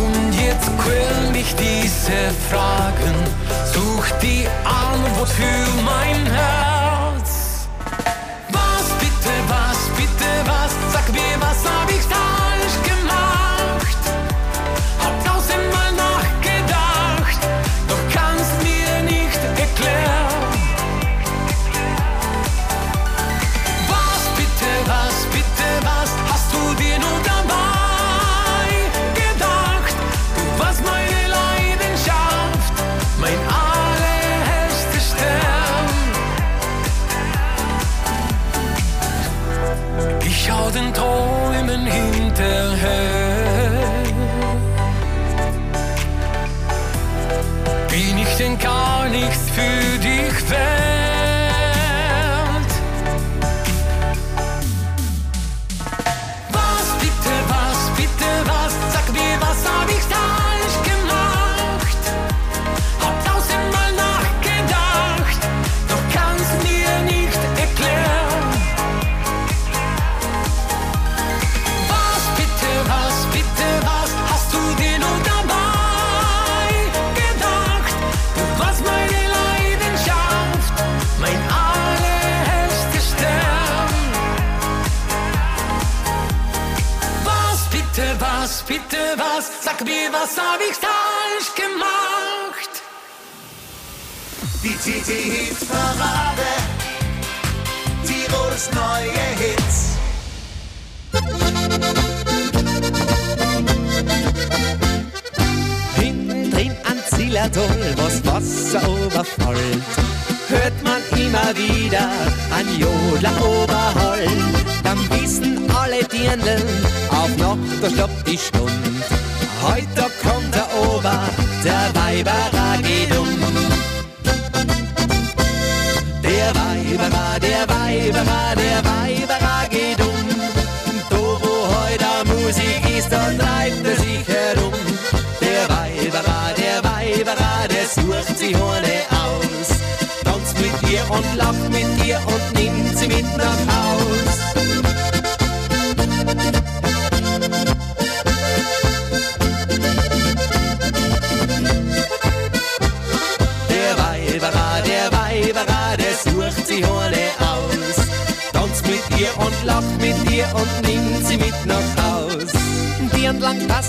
Und 0.00 0.32
jetzt 0.32 0.70
quälen 0.78 1.32
mich 1.32 1.54
diese 1.56 2.18
Fragen, 2.48 3.16
such 3.74 4.06
die 4.22 4.46
Antwort 4.64 5.28
für 5.28 5.82
mein 5.84 6.24
Herz. 6.32 6.65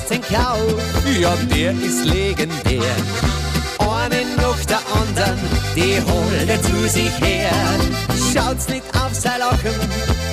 Sein 0.07 0.21
Klau, 0.21 0.57
ja, 1.19 1.35
der 1.53 1.71
ist 1.71 2.05
legendär. 2.05 2.95
Einen 3.79 4.35
nach 4.37 4.65
der 4.65 4.79
anderen, 4.93 5.39
die 5.75 5.99
holt 6.01 6.49
er 6.49 6.61
zu 6.61 6.87
sich 6.87 7.11
her. 7.19 7.51
Schaut's 8.33 8.69
nicht 8.69 8.83
auf 8.95 9.13
sein 9.13 9.39
Lachen 9.39 9.75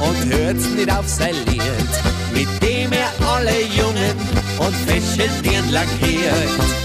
und 0.01 0.33
hört's 0.33 0.67
nicht 0.67 0.91
auf 0.93 1.09
sein 1.09 1.35
Lied, 1.47 1.93
mit 2.33 2.49
dem 2.63 2.93
er 2.93 3.11
alle 3.33 3.63
Jungen 3.63 4.17
und 4.59 4.75
Fäschel 4.87 5.31
entlang 5.43 5.89
hört. 6.01 6.85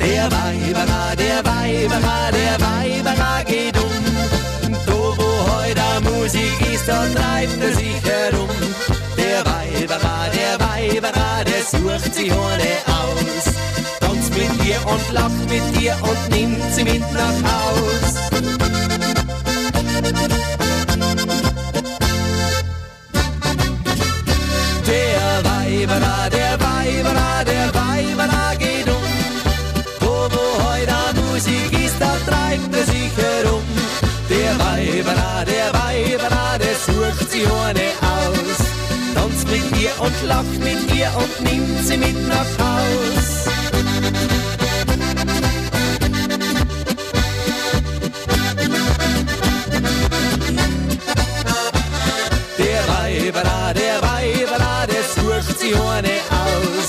Der 0.00 0.24
Weiberer, 0.24 1.16
der 1.16 1.44
Weiberer, 1.44 2.32
der 2.32 2.56
Weiberer 2.66 3.44
geht 3.44 3.76
um. 3.76 4.72
Da 4.86 4.92
wo 4.92 5.28
heute 5.52 6.10
Musik 6.10 6.60
ist, 6.72 6.88
da 6.88 7.04
treibt 7.14 7.62
er 7.62 7.74
sich 7.74 8.02
herum. 8.04 8.57
Der 10.90 11.62
sucht 11.70 12.14
sich 12.14 12.32
eine 12.32 12.72
aus. 12.86 13.44
Tanzt 14.00 14.32
mit 14.34 14.50
dir 14.64 14.78
und 14.86 15.12
lacht 15.12 15.48
mit 15.48 15.62
dir 15.78 15.94
und 16.02 16.30
nimmt 16.30 16.74
sie 16.74 16.82
mit 16.82 17.02
nach 17.12 17.38
Haus. 17.52 18.14
Der 24.86 25.44
Weiberer, 25.44 26.30
der 26.30 26.58
Weiberer, 26.58 27.44
der 27.44 27.74
Weiberer 27.74 28.56
geht 28.58 28.88
um. 28.88 29.08
Wo, 30.00 30.28
wo 30.30 30.70
heute 30.70 31.20
Musik 31.30 31.84
ist, 31.84 31.96
da 32.00 32.16
treibt 32.26 32.74
er 32.74 32.84
sich 32.86 33.12
herum. 33.16 33.62
Der 34.30 34.58
Weiberer, 34.58 35.44
der 35.44 35.72
Weiberer, 35.74 36.58
der 36.58 36.74
sucht 36.86 37.30
sich 37.30 37.46
eine 37.46 37.88
aus. 38.00 38.58
Tanzt 39.14 39.48
mit 39.48 39.80
ihr 39.80 39.90
und 40.00 40.14
lacht 40.26 40.58
mit 40.58 40.74
ihr 40.74 40.77
und 41.18 41.40
nimmt 41.42 41.86
sie 41.86 41.96
mit 41.96 42.28
nach 42.28 42.52
Haus. 42.64 43.26
Der 52.58 52.82
Weiberer, 52.94 53.74
der 53.74 53.96
Weiberer, 54.10 54.86
der 54.92 55.04
sucht 55.16 55.58
sich 55.58 55.74
eine 55.74 56.16
aus. 56.46 56.88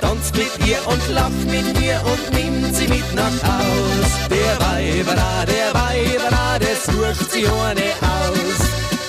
Tanzt 0.00 0.34
mit 0.36 0.52
ihr 0.66 0.80
und 0.86 1.08
lacht 1.14 1.44
mit 1.46 1.68
ihr 1.80 2.00
und 2.12 2.24
nimmt 2.38 2.74
sie 2.74 2.88
mit 2.88 3.08
nach 3.14 3.38
Haus. 3.52 4.08
Der 4.30 4.54
Weiberer, 4.66 5.44
der 5.46 5.68
Weiberer, 5.82 6.58
der 6.58 6.76
sucht 6.88 7.30
sich 7.30 7.46
eine 7.46 7.88
aus. 8.16 8.58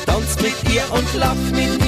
Tanzt 0.05 0.41
mit 0.41 0.57
ihr 0.73 0.83
und 0.91 1.13
lacht 1.15 1.51
mit 1.51 1.73
ihr 1.81 1.86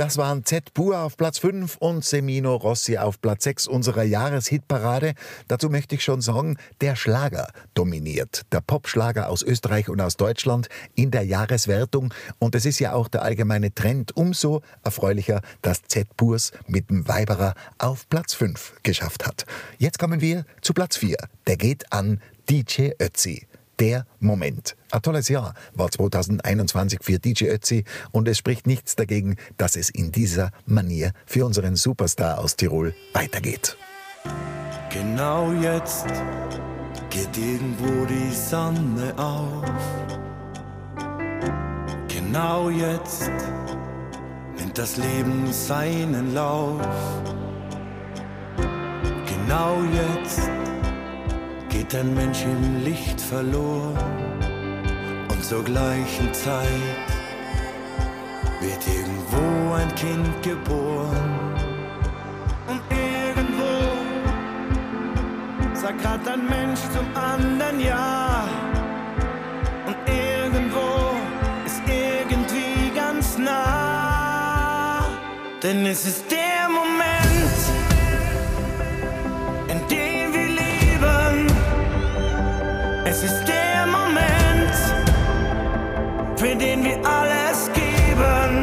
Das 0.00 0.16
waren 0.16 0.46
Z 0.46 0.72
Pur 0.72 0.98
auf 1.00 1.18
Platz 1.18 1.40
5 1.40 1.76
und 1.76 2.02
Semino 2.06 2.56
Rossi 2.56 2.96
auf 2.96 3.20
Platz 3.20 3.44
6 3.44 3.66
unserer 3.66 4.02
Jahreshitparade. 4.02 5.12
Dazu 5.46 5.68
möchte 5.68 5.94
ich 5.94 6.02
schon 6.02 6.22
sagen, 6.22 6.56
der 6.80 6.96
Schlager 6.96 7.48
dominiert. 7.74 8.46
Der 8.50 8.62
Popschlager 8.62 9.28
aus 9.28 9.42
Österreich 9.42 9.90
und 9.90 10.00
aus 10.00 10.16
Deutschland 10.16 10.70
in 10.94 11.10
der 11.10 11.26
Jahreswertung. 11.26 12.14
Und 12.38 12.54
es 12.54 12.64
ist 12.64 12.78
ja 12.78 12.94
auch 12.94 13.08
der 13.08 13.20
allgemeine 13.20 13.74
Trend. 13.74 14.16
Umso 14.16 14.62
erfreulicher, 14.82 15.42
dass 15.60 15.82
Z 15.82 16.16
Purs 16.16 16.52
mit 16.66 16.88
dem 16.88 17.06
Weiberer 17.06 17.52
auf 17.76 18.08
Platz 18.08 18.32
5 18.32 18.76
geschafft 18.82 19.26
hat. 19.26 19.44
Jetzt 19.76 19.98
kommen 19.98 20.22
wir 20.22 20.46
zu 20.62 20.72
Platz 20.72 20.96
4. 20.96 21.18
Der 21.46 21.58
geht 21.58 21.92
an 21.92 22.22
DJ 22.48 22.92
Ötzi. 22.98 23.49
Der 23.80 24.04
Moment. 24.18 24.76
Ein 24.92 25.00
tolles 25.00 25.30
Jahr 25.30 25.54
war 25.72 25.90
2021 25.90 27.00
für 27.02 27.18
DJ 27.18 27.46
Ötzi 27.46 27.84
und 28.12 28.28
es 28.28 28.36
spricht 28.36 28.66
nichts 28.66 28.94
dagegen, 28.94 29.36
dass 29.56 29.74
es 29.74 29.88
in 29.88 30.12
dieser 30.12 30.50
Manier 30.66 31.12
für 31.24 31.46
unseren 31.46 31.76
Superstar 31.76 32.40
aus 32.40 32.56
Tirol 32.56 32.94
weitergeht. 33.14 33.78
Genau 34.90 35.50
jetzt 35.52 36.06
geht 37.08 37.34
irgendwo 37.38 38.04
die 38.04 38.34
Sonne 38.34 39.14
auf. 39.16 39.64
Genau 42.08 42.68
jetzt 42.68 43.30
nimmt 44.58 44.76
das 44.76 44.98
Leben 44.98 45.50
seinen 45.52 46.34
Lauf. 46.34 46.86
Genau 49.26 49.78
jetzt 49.94 50.50
geht 51.80 51.94
ein 51.94 52.14
Mensch 52.14 52.42
im 52.42 52.84
Licht 52.84 53.18
verloren. 53.18 53.96
Und 55.30 55.42
zur 55.42 55.64
gleichen 55.64 56.32
Zeit 56.34 57.06
wird 58.60 58.82
irgendwo 58.86 59.74
ein 59.74 59.94
Kind 59.94 60.42
geboren. 60.42 61.30
Und 62.70 62.82
irgendwo 62.90 63.72
sagt 65.74 66.02
grad 66.02 66.28
ein 66.28 66.46
Mensch 66.46 66.80
zum 66.96 67.06
anderen 67.16 67.80
Ja. 67.80 68.44
Und 69.86 69.96
irgendwo 70.06 70.88
ist 71.64 71.80
irgendwie 71.86 72.90
ganz 72.94 73.38
nah, 73.38 75.06
denn 75.62 75.86
es 75.86 76.04
ist 76.06 76.24
der 76.30 76.68
Moment, 76.68 77.19
Es 83.10 83.24
ist 83.24 83.42
der 83.44 83.86
Moment, 83.88 84.72
für 86.36 86.54
den 86.54 86.84
wir 86.84 86.98
alles 87.04 87.68
geben. 87.72 88.62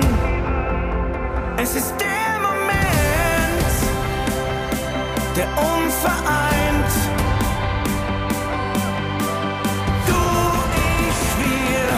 Es 1.57 1.75
ist 1.75 1.93
der 1.99 2.39
Moment, 2.39 3.69
der 5.35 5.47
unvereint. 5.49 6.93
Du, 10.07 10.23
ich, 10.87 11.21
wir, 11.43 11.89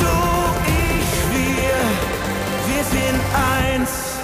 du, 0.00 0.16
ich, 0.80 1.10
wir, 1.34 1.78
wir 2.68 2.84
sind 2.84 3.20
eins. 3.34 4.19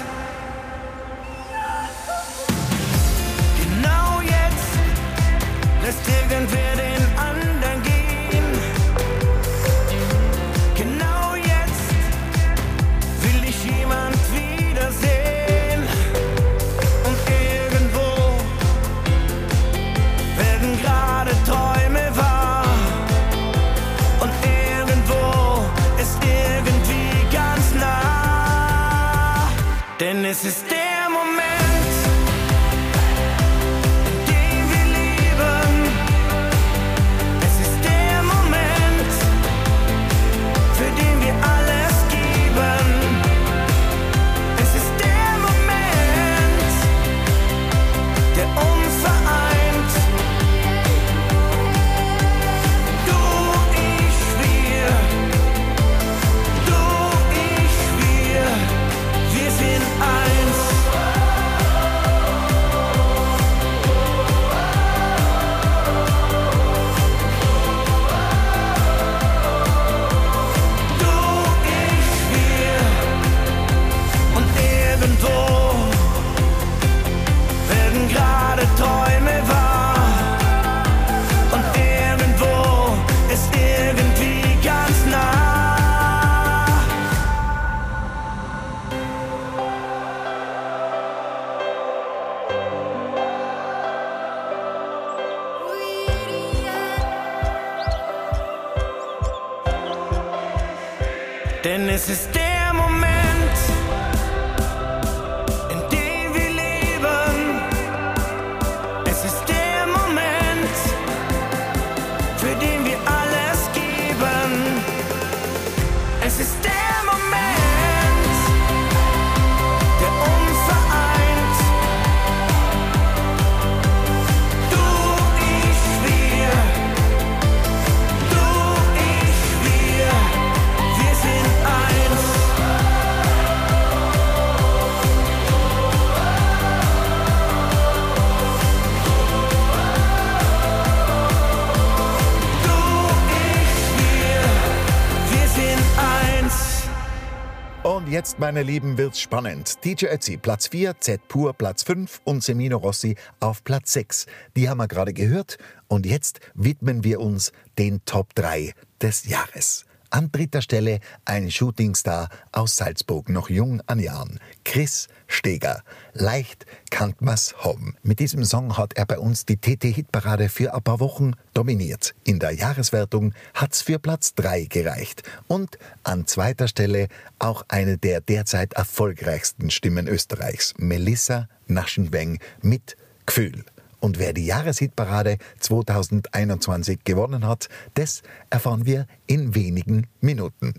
Meine 148.39 148.61
Lieben, 148.63 148.97
wird's 148.97 149.19
spannend. 149.19 149.83
DJ 149.83 150.07
Ötzi, 150.07 150.37
Platz 150.37 150.67
4, 150.67 150.99
Z 150.99 151.27
Pur, 151.27 151.53
Platz 151.53 151.83
5 151.83 152.21
und 152.23 152.43
Semino 152.43 152.77
Rossi 152.77 153.15
auf 153.39 153.63
Platz 153.63 153.93
6. 153.93 154.25
Die 154.55 154.69
haben 154.69 154.77
wir 154.77 154.87
gerade 154.87 155.13
gehört. 155.13 155.57
Und 155.87 156.05
jetzt 156.05 156.39
widmen 156.53 157.03
wir 157.03 157.19
uns 157.19 157.51
den 157.77 158.03
Top 158.05 158.35
3 158.35 158.73
des 159.01 159.27
Jahres. 159.27 159.85
An 160.09 160.31
dritter 160.31 160.61
Stelle 160.61 160.99
ein 161.25 161.51
Shootingstar 161.51 162.29
aus 162.51 162.77
Salzburg, 162.77 163.29
noch 163.29 163.49
jung 163.49 163.81
an 163.87 163.99
Jahren, 163.99 164.39
Chris 164.63 165.07
Steger. 165.27 165.83
Leicht 166.13 166.65
kannt 166.89 167.21
man's 167.21 167.55
haben. 167.59 167.95
Mit 168.03 168.19
diesem 168.19 168.43
Song 168.43 168.77
hat 168.77 168.93
er 168.93 169.05
bei 169.05 169.19
uns 169.19 169.45
die 169.45 169.57
TT-Hitparade 169.57 170.49
für 170.49 170.73
ein 170.73 170.81
paar 170.81 170.99
Wochen 170.99 171.33
dominiert. 171.53 172.15
In 172.23 172.39
der 172.39 172.51
Jahreswertung 172.51 173.33
hat's 173.53 173.81
für 173.81 173.99
Platz 173.99 174.33
3 174.35 174.65
gereicht. 174.65 175.23
Und 175.47 175.77
an 176.03 176.27
zweiter 176.27 176.67
Stelle 176.67 177.07
auch 177.39 177.63
eine 177.67 177.97
der 177.97 178.21
derzeit 178.21 178.73
erfolgreichsten 178.73 179.69
Stimmen 179.69 180.07
Österreichs, 180.07 180.73
Melissa 180.77 181.47
Naschenweng 181.67 182.39
mit 182.61 182.95
Gefühl. 183.25 183.63
Und 183.99 184.19
wer 184.19 184.33
die 184.33 184.45
Jahreshitparade 184.45 185.37
2021 185.59 187.03
gewonnen 187.03 187.45
hat, 187.47 187.67
das 187.95 188.21
erfahren 188.49 188.85
wir 188.85 189.07
in 189.25 189.55
wenigen 189.55 190.07
Minuten. 190.21 190.75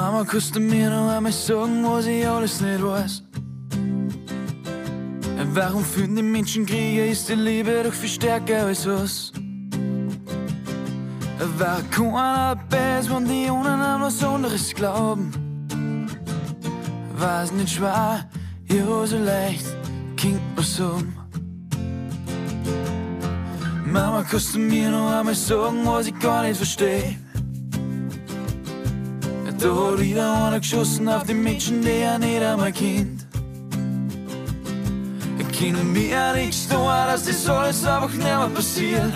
Mama, 0.00 0.22
du 0.22 0.60
mir 0.60 0.90
noch 0.90 1.10
einmal 1.10 1.32
sagen, 1.32 1.82
was 1.82 2.06
ich 2.06 2.24
alles 2.24 2.60
nicht 2.60 2.80
weiß? 2.80 3.20
Warum 5.54 5.84
führen 5.84 6.14
die 6.14 6.22
Menschen 6.22 6.64
Kriege? 6.64 7.08
Ist 7.08 7.28
die 7.28 7.34
Liebe 7.34 7.82
doch 7.82 7.92
viel 7.92 8.08
stärker 8.08 8.66
als 8.66 8.86
was? 8.86 9.32
War 11.58 11.82
keiner 11.90 12.56
besser, 12.70 13.16
wenn 13.16 13.24
die 13.24 13.50
ohne 13.50 13.70
an 13.70 14.00
was 14.00 14.22
anderes 14.22 14.72
glauben? 14.72 15.32
War's 17.16 17.50
nicht 17.50 17.70
schwer, 17.70 18.24
ja 18.66 19.04
so 19.04 19.18
leicht, 19.18 19.66
Kind 20.16 20.40
was 20.54 20.76
sagen. 20.76 21.12
Mama, 23.84 24.22
kannst 24.22 24.54
du 24.54 24.60
mir 24.60 24.92
noch 24.92 25.10
einmal 25.10 25.34
sagen, 25.34 25.84
was 25.84 26.06
ich 26.06 26.18
gar 26.20 26.44
nicht 26.44 26.56
verstehe? 26.56 27.16
Da 29.58 29.74
hat 29.74 30.00
wieder 30.00 30.46
einer 30.46 30.60
geschossen 30.60 31.08
auf 31.08 31.24
die 31.24 31.34
Menschen, 31.34 31.82
die 31.82 32.00
er 32.02 32.18
nicht 32.18 32.42
einmal 32.42 32.72
kennt. 32.72 33.28
Können 35.58 35.92
mir 35.92 36.34
nichts 36.34 36.68
tun, 36.68 36.86
dass 36.86 37.24
das 37.24 37.48
alles 37.48 37.84
einfach 37.84 38.12
nicht 38.12 38.22
mehr 38.22 38.48
passiert. 38.54 39.12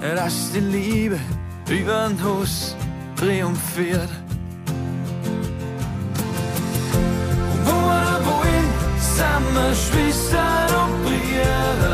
Dass 0.00 0.52
die 0.52 0.60
Liebe 0.60 1.18
über 1.68 2.08
den 2.08 2.22
Hass 2.22 2.76
triumphiert. 3.16 4.10
Wo 7.64 7.72
wir 7.72 8.20
wollen, 8.26 8.68
sind 9.00 9.54
wir 9.54 9.74
Schwestern 9.74 10.70
und 10.84 11.02
Brüder. 11.02 11.93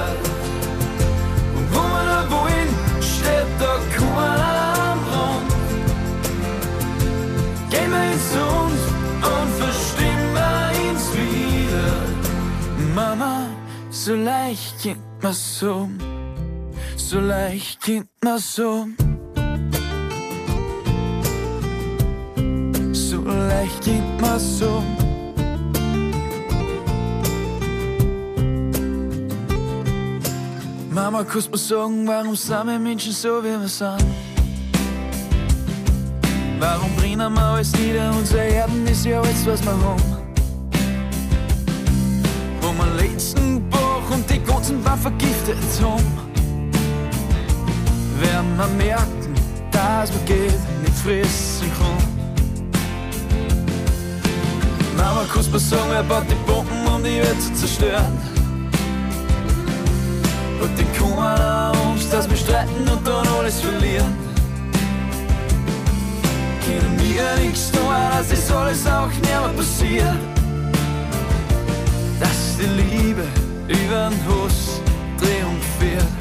So 14.04 14.14
leicht 14.14 14.82
geht 14.82 14.96
man 15.20 15.34
so, 15.34 15.90
so 16.96 17.20
leicht 17.20 17.82
geht 17.82 18.06
man 18.24 18.38
so. 18.38 18.86
So 22.92 23.20
leicht 23.20 23.84
geht 23.84 24.20
man 24.22 24.40
so. 24.40 24.82
Mama, 30.90 31.22
kannst 31.24 31.50
mir 31.50 31.58
sagen, 31.58 32.08
warum 32.08 32.34
sind 32.34 32.66
wir 32.68 32.78
Menschen 32.78 33.12
so, 33.12 33.44
wie 33.44 33.60
wir 33.60 33.68
sind? 33.68 34.02
Warum 36.58 36.90
brennen 36.96 37.34
wir 37.34 37.42
alles 37.42 37.72
nieder? 37.76 38.14
Unser 38.16 38.44
Erden 38.44 38.86
ist 38.86 39.04
ja 39.04 39.20
alles, 39.20 39.46
was 39.46 39.62
wir 39.62 39.72
haben. 39.72 40.02
Wo 42.62 42.72
wir 42.72 42.86
letzten 42.96 43.49
ganzen 44.60 44.82
Bach 44.82 44.98
vergiftet 44.98 45.56
haben. 45.82 46.04
Werden 48.20 48.56
wir 48.58 48.84
merken, 48.84 49.34
dass 49.70 50.12
man 50.12 50.24
geht, 50.26 50.60
nicht 50.82 50.98
fressen 51.02 51.70
kann. 51.78 51.96
Mama, 54.98 55.24
mir 55.50 55.58
sagen, 55.58 55.82
wer 55.90 56.02
baut 56.02 56.24
die 56.28 56.34
Bomben, 56.46 56.94
um 56.94 57.02
die 57.02 57.20
Welt 57.22 57.40
zu 57.40 57.54
zerstören? 57.54 58.18
Und 60.60 60.78
die 60.78 60.98
kommen 60.98 61.18
Angst, 61.18 62.12
dass 62.12 62.28
wir 62.28 62.36
streiten 62.36 62.86
und 62.86 63.06
dann 63.06 63.26
alles 63.38 63.60
verlieren. 63.60 64.14
Können 66.66 66.96
mir 66.96 67.42
nichts 67.42 67.70
tun, 67.70 67.80
das 68.18 68.30
alles 68.50 68.86
auch 68.86 69.08
nicht 69.08 69.24
mehr 69.24 69.40
passiert. 69.56 70.18
Dass 72.20 72.58
die 72.58 72.66
Liebe 72.66 72.89
über 73.90 74.08
den 74.08 74.18
Hass 74.26 74.80
triumphiert. 75.18 76.12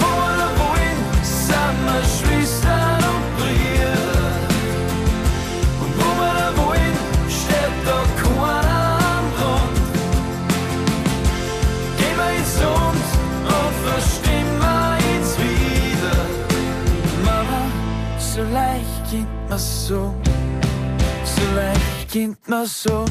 Wo 0.00 0.06
oder 0.06 0.50
wohin 0.60 0.98
sind 1.22 1.78
wir 1.84 2.02
Schwestern 2.16 3.02
und 3.12 3.24
Brüder? 3.36 4.32
Und 5.82 5.92
wo 5.98 6.08
oder 6.22 6.50
wohin 6.56 6.96
steht 7.28 7.76
da 7.84 7.98
keiner 8.22 8.98
am 9.18 9.26
Rand? 9.38 9.78
Gehen 11.98 12.16
wir 12.16 12.30
ins 12.38 12.54
Land 12.62 13.08
und 13.54 13.74
verstehen 13.84 14.50
wir 14.62 14.96
uns 15.12 15.30
wieder. 15.44 16.18
Mama, 17.22 17.60
so 18.18 18.42
leicht 18.44 19.10
geht 19.10 19.32
man 19.50 19.58
so, 19.58 20.14
so 21.24 21.54
leicht 21.54 22.10
geht 22.10 22.48
man 22.48 22.66
so. 22.66 23.04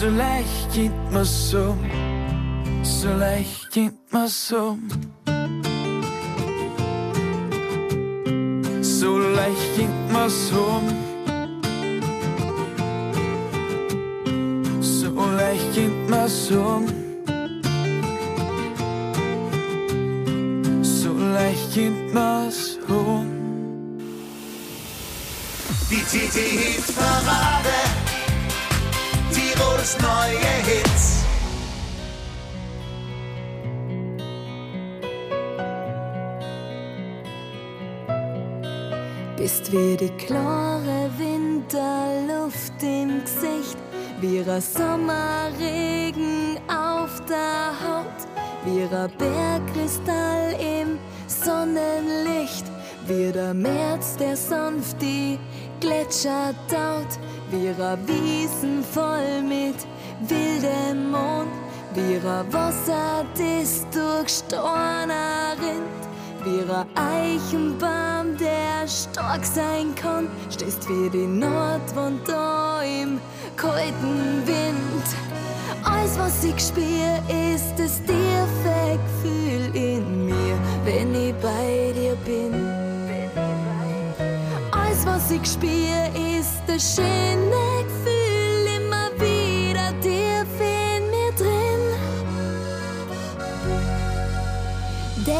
So 0.00 0.08
leicht 0.08 0.72
geht 0.72 1.12
man 1.12 1.24
so, 1.26 1.76
so 2.82 3.08
leicht 3.10 3.70
geht 3.70 3.92
man 4.10 4.28
so. 4.28 4.78
So 8.80 9.18
leicht 9.18 9.76
geht 9.76 10.12
man 10.12 10.30
so. 10.30 11.09
Leicht 15.70 15.74
geht 15.74 16.10
man 16.10 16.28
so. 16.28 16.82
So 20.82 21.12
leicht 21.12 21.74
geht 21.74 22.14
man 22.14 22.50
so. 22.50 23.24
Die 25.90 26.02
TT-Hit-Parade. 26.02 27.76
Tirols 29.32 29.96
neue 30.00 30.38
Hits. 30.66 31.24
Bist 39.36 39.72
wie 39.72 39.96
die 39.96 40.10
klare 40.10 41.10
Winterluft 41.16 42.82
im 42.82 43.22
Gesicht, 43.24 43.78
ein 44.22 44.60
Sommerregen 44.60 46.58
auf 46.68 47.22
der 47.26 47.72
Haut, 47.80 48.06
ein 48.66 49.10
Bergkristall 49.16 50.54
im 50.60 50.98
Sonnenlicht, 51.26 52.66
der 53.08 53.54
März, 53.54 54.16
der 54.16 54.36
sanft 54.36 55.00
die 55.00 55.38
Gletscher 55.80 56.54
taut, 56.68 57.18
ein 57.50 57.98
Wiesen 58.06 58.84
voll 58.84 59.40
mit 59.42 59.76
wildem 60.28 61.10
Mond, 61.10 61.48
ein 61.96 62.52
Wasser, 62.52 63.24
das 63.34 63.86
durch 63.90 64.28
Storner 64.28 65.56
rinnt. 65.58 66.09
Ein 66.42 66.86
Eichenbaum, 66.94 68.34
der 68.38 68.88
stark 68.88 69.44
sein 69.44 69.94
kann, 69.94 70.26
stehst 70.48 70.88
wie 70.88 71.10
die 71.10 71.26
Nordwand 71.26 72.26
da 72.26 72.80
im 72.80 73.20
kalten 73.56 74.42
Wind. 74.46 75.04
Alles, 75.84 76.18
was 76.18 76.42
ich 76.42 76.58
spür, 76.58 77.18
ist 77.54 77.74
das 77.76 78.00
tiefe 78.04 78.98
Gefühl 79.22 79.76
in 79.76 80.26
mir, 80.26 80.58
wenn 80.86 81.14
ich 81.14 81.34
bei 81.42 81.92
dir 81.94 82.16
bin. 82.24 82.54
Alles, 84.70 85.04
was 85.04 85.30
ich 85.30 85.44
spür, 85.44 86.08
ist 86.38 86.62
das 86.66 86.96
schöne 86.96 87.89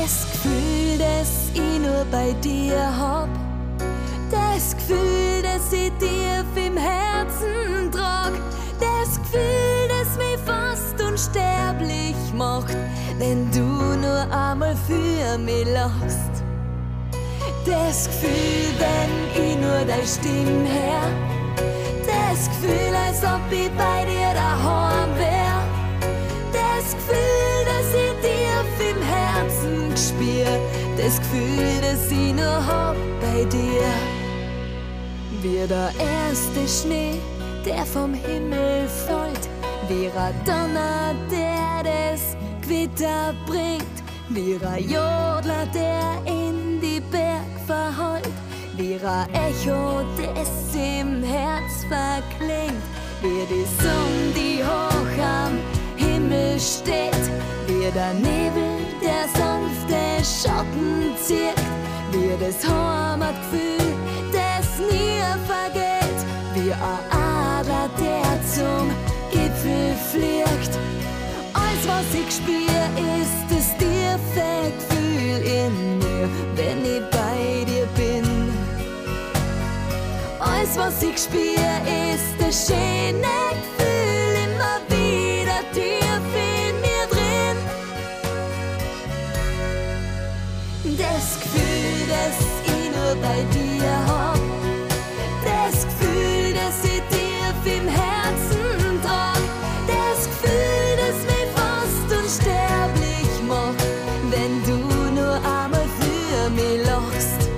Das 0.03 0.27
Gefühl, 0.33 0.97
das 0.99 1.51
ich 1.53 1.79
nur 1.79 2.07
bei 2.11 2.33
dir 2.41 2.81
hab. 2.99 3.29
Das 4.31 4.75
Gefühl, 4.75 5.43
das 5.43 5.71
ich 5.75 5.93
tief 5.99 6.67
im 6.67 6.77
Herzen 6.79 7.93
trag. 7.93 8.33
Das 8.81 9.21
Gefühl, 9.21 9.89
das 9.91 10.17
mich 10.17 10.39
fast 10.47 11.03
unsterblich 11.03 12.17
macht, 12.35 12.75
wenn 13.19 13.51
du 13.51 13.61
nur 13.61 14.27
einmal 14.35 14.75
für 14.87 15.37
mich 15.37 15.67
lachst. 15.67 16.45
Das 17.67 18.07
Gefühl, 18.07 18.73
wenn 18.79 19.45
ich 19.45 19.57
nur 19.59 19.85
deine 19.87 20.07
Stimme 20.07 20.67
hör. 20.67 21.11
Das 22.07 22.49
Gefühl, 22.49 22.95
als 23.07 23.23
ob 23.23 23.53
ich 23.53 23.71
bei 23.73 24.07
dir 24.07 24.33
daheim 24.33 25.15
wär. 25.19 25.61
Das 26.55 26.95
Gefühl, 26.95 27.65
das 27.67 27.89
ich 27.93 28.15
tief 28.23 28.91
im 28.91 29.03
Herzen 29.03 29.40
spür. 30.21 30.47
Das 30.97 31.19
Gefühl, 31.19 31.81
das 31.81 32.11
ich 32.11 32.35
nur 32.35 32.67
hab 32.67 32.97
bei 33.21 33.45
dir. 33.45 33.91
Wie 35.43 35.67
der 35.67 35.91
erste 35.99 36.69
Schnee, 36.69 37.19
der 37.65 37.85
vom 37.87 38.15
Himmel 38.15 38.87
fällt. 38.89 39.49
Wie 39.89 40.07
ein 40.07 40.35
Donner, 40.45 41.15
der 41.31 41.83
das 41.83 42.37
Gewitter 42.63 43.35
bringt. 43.47 43.85
Wie 44.29 44.59
ein 44.65 44.85
Jodler, 44.85 45.67
der 45.75 46.19
in 46.27 46.81
die 46.81 47.01
Berg 47.11 47.51
verhallt. 47.67 48.29
Wie 48.77 48.95
ein 48.95 49.29
Echo, 49.35 50.03
das 50.17 50.75
im 50.75 51.23
Herz 51.23 51.85
verklingt. 51.89 52.83
Wie 53.23 53.47
die 53.49 53.67
Sonne, 53.83 54.33
die 54.35 54.63
hoch 54.63 55.25
am 55.25 55.59
Himmel 55.97 56.59
steht. 56.61 57.31
Wie 57.67 57.91
der 57.93 58.15
Nebel, 58.15 58.80
der 59.21 59.29
sanfte 59.41 60.25
Schatten 60.25 61.15
zieht. 61.23 61.61
Wie 62.13 62.33
das 62.43 62.67
Heimatgefühl, 62.67 63.95
das 64.33 64.79
nie 64.79 65.21
vergeht. 65.47 66.21
Wie 66.55 66.73
ein 66.73 67.03
Adler, 67.11 67.89
der 67.99 68.23
zum 68.55 68.91
Gipfel 69.31 69.95
fliegt. 70.11 70.73
Alles, 71.53 71.85
was 71.87 72.15
ich 72.15 72.35
spür, 72.35 72.83
ist 73.21 73.45
das 73.51 73.77
tiefe 73.79 74.73
Gefühl 74.79 75.41
in 75.47 75.99
mir, 75.99 76.29
wenn 76.57 76.85
ich 76.85 77.03
bei 77.11 77.65
dir 77.65 77.87
bin. 77.97 78.53
Alles, 80.39 80.77
was 80.77 81.03
ich 81.03 81.19
spür, 81.19 81.71
ist 82.15 82.35
das 82.39 82.67
schöne 82.67 83.21
Gefühl, 83.51 83.80
bei 93.17 93.43
dir 93.53 93.91
hab. 94.07 94.39
Das 95.45 95.85
Gefühl, 95.85 96.55
das 96.55 96.85
ich 96.85 97.03
tief 97.11 97.79
im 97.79 97.89
Herzen 97.89 99.03
trag. 99.03 99.41
Das 99.87 100.27
Gefühl, 100.27 100.93
das 100.97 101.17
mich 101.31 101.49
fast 101.55 102.23
unsterblich 102.23 103.33
macht, 103.49 103.85
wenn 104.31 104.63
du 104.65 104.79
nur 105.21 105.35
einmal 105.35 105.89
für 105.99 106.51
mich 106.51 106.87
lachst. 106.87 107.49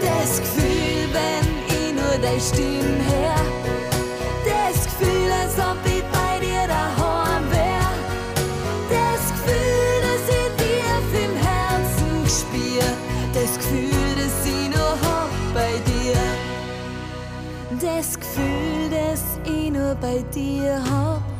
Das 0.00 0.40
Gefühl, 0.40 1.08
wenn 1.12 1.46
ich 1.68 1.92
nur 1.94 2.18
deine 2.20 2.40
Stimme 2.40 3.04
hör. 3.08 3.63
Gefühl, 18.34 18.90
das 18.90 19.38
ich 19.44 19.70
nur 19.70 19.94
bei 19.94 20.24
dir 20.34 20.82
hab. 20.90 21.33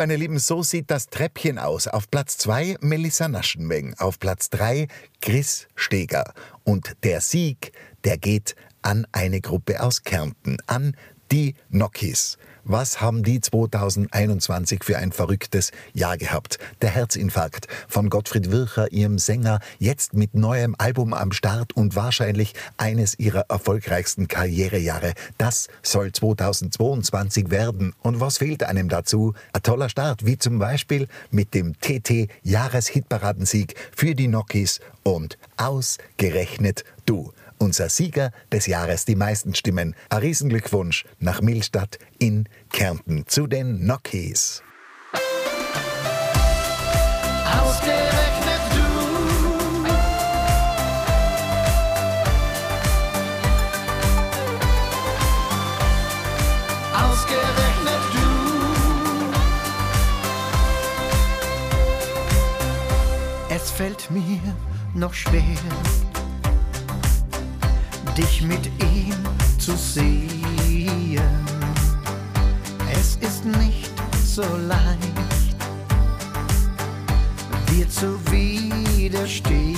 Meine 0.00 0.16
Lieben, 0.16 0.38
so 0.38 0.62
sieht 0.62 0.90
das 0.90 1.08
Treppchen 1.08 1.58
aus. 1.58 1.86
Auf 1.86 2.10
Platz 2.10 2.38
2 2.38 2.78
Melissa 2.80 3.28
Naschenweng, 3.28 3.92
auf 3.98 4.18
Platz 4.18 4.48
3 4.48 4.88
Chris 5.20 5.68
Steger. 5.74 6.32
Und 6.64 6.96
der 7.02 7.20
Sieg, 7.20 7.72
der 8.04 8.16
geht 8.16 8.56
an 8.80 9.06
eine 9.12 9.42
Gruppe 9.42 9.82
aus 9.82 10.02
Kärnten, 10.02 10.56
an 10.66 10.96
die 11.30 11.54
Nokis. 11.68 12.38
Was 12.64 13.00
haben 13.00 13.22
die 13.22 13.40
2021 13.40 14.84
für 14.84 14.98
ein 14.98 15.12
verrücktes 15.12 15.72
Jahr 15.94 16.18
gehabt? 16.18 16.58
Der 16.82 16.90
Herzinfarkt 16.90 17.68
von 17.88 18.10
Gottfried 18.10 18.50
Wircher, 18.50 18.92
ihrem 18.92 19.18
Sänger, 19.18 19.60
jetzt 19.78 20.14
mit 20.14 20.34
neuem 20.34 20.74
Album 20.78 21.14
am 21.14 21.32
Start 21.32 21.74
und 21.74 21.96
wahrscheinlich 21.96 22.54
eines 22.76 23.18
ihrer 23.18 23.46
erfolgreichsten 23.48 24.28
Karrierejahre. 24.28 25.14
Das 25.38 25.68
soll 25.82 26.12
2022 26.12 27.50
werden. 27.50 27.94
Und 28.02 28.20
was 28.20 28.38
fehlt 28.38 28.62
einem 28.62 28.88
dazu? 28.88 29.34
Ein 29.52 29.62
toller 29.62 29.88
Start, 29.88 30.26
wie 30.26 30.36
zum 30.36 30.58
Beispiel 30.58 31.08
mit 31.30 31.54
dem 31.54 31.74
TT 31.80 32.28
Jahreshitparadensieg 32.42 33.74
für 33.96 34.14
die 34.14 34.28
Nokis 34.28 34.80
und 35.02 35.38
ausgerechnet 35.56 36.84
du. 37.06 37.32
Unser 37.62 37.90
Sieger 37.90 38.32
des 38.50 38.66
Jahres, 38.66 39.04
die 39.04 39.16
meisten 39.16 39.54
Stimmen. 39.54 39.94
Ein 40.08 40.20
Riesenglückwunsch 40.20 41.04
nach 41.18 41.42
Millstadt 41.42 41.98
in 42.18 42.48
Kärnten 42.72 43.26
zu 43.26 43.46
den 43.46 43.84
Nokis. 43.84 44.62
Ausgerechnet 47.44 48.62
du. 48.72 48.80
Ausgerechnet 56.96 58.04
du. 58.14 58.24
Es 63.54 63.70
fällt 63.70 64.10
mir 64.10 64.40
noch 64.94 65.12
schwer, 65.12 65.42
dich 68.16 68.42
mit 68.42 68.66
ihm 68.80 69.14
zu 69.58 69.76
sehen. 69.76 71.20
Es 72.92 73.16
ist 73.16 73.44
nicht 73.44 73.90
so 74.24 74.42
leicht, 74.42 75.56
dir 77.70 77.88
zu 77.88 78.18
widerstehen. 78.30 79.76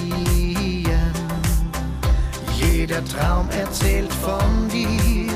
Jeder 2.56 3.04
Traum 3.04 3.48
erzählt 3.50 4.12
von 4.12 4.68
dir, 4.68 5.32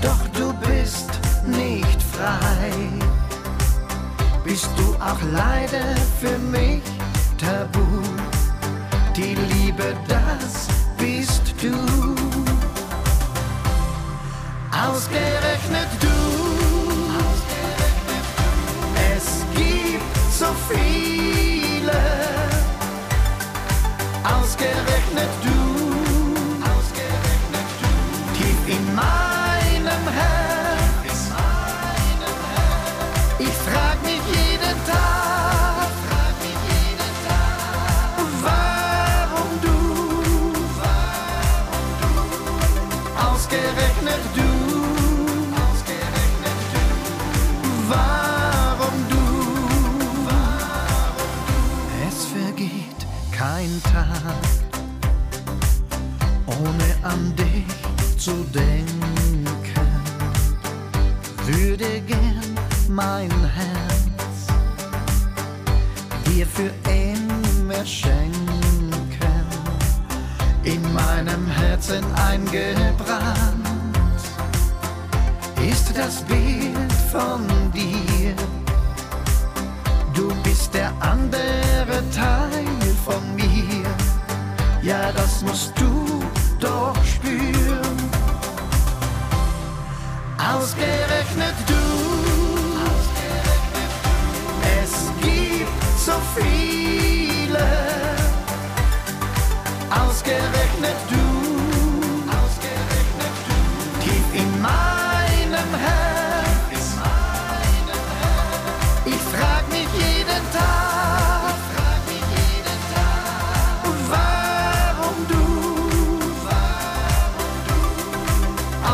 doch 0.00 0.28
du 0.34 0.52
bist 0.66 1.10
nicht 1.46 2.02
frei 2.02 2.72
bist 4.52 4.70
du 4.76 4.94
auch 4.96 5.20
leider 5.32 5.96
für 6.20 6.36
mich 6.38 6.82
tabu. 7.38 7.80
Die 9.16 9.34
Liebe, 9.34 9.96
das 10.08 10.71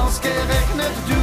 Ausgerechnet 0.09 0.95
du. 1.07 1.18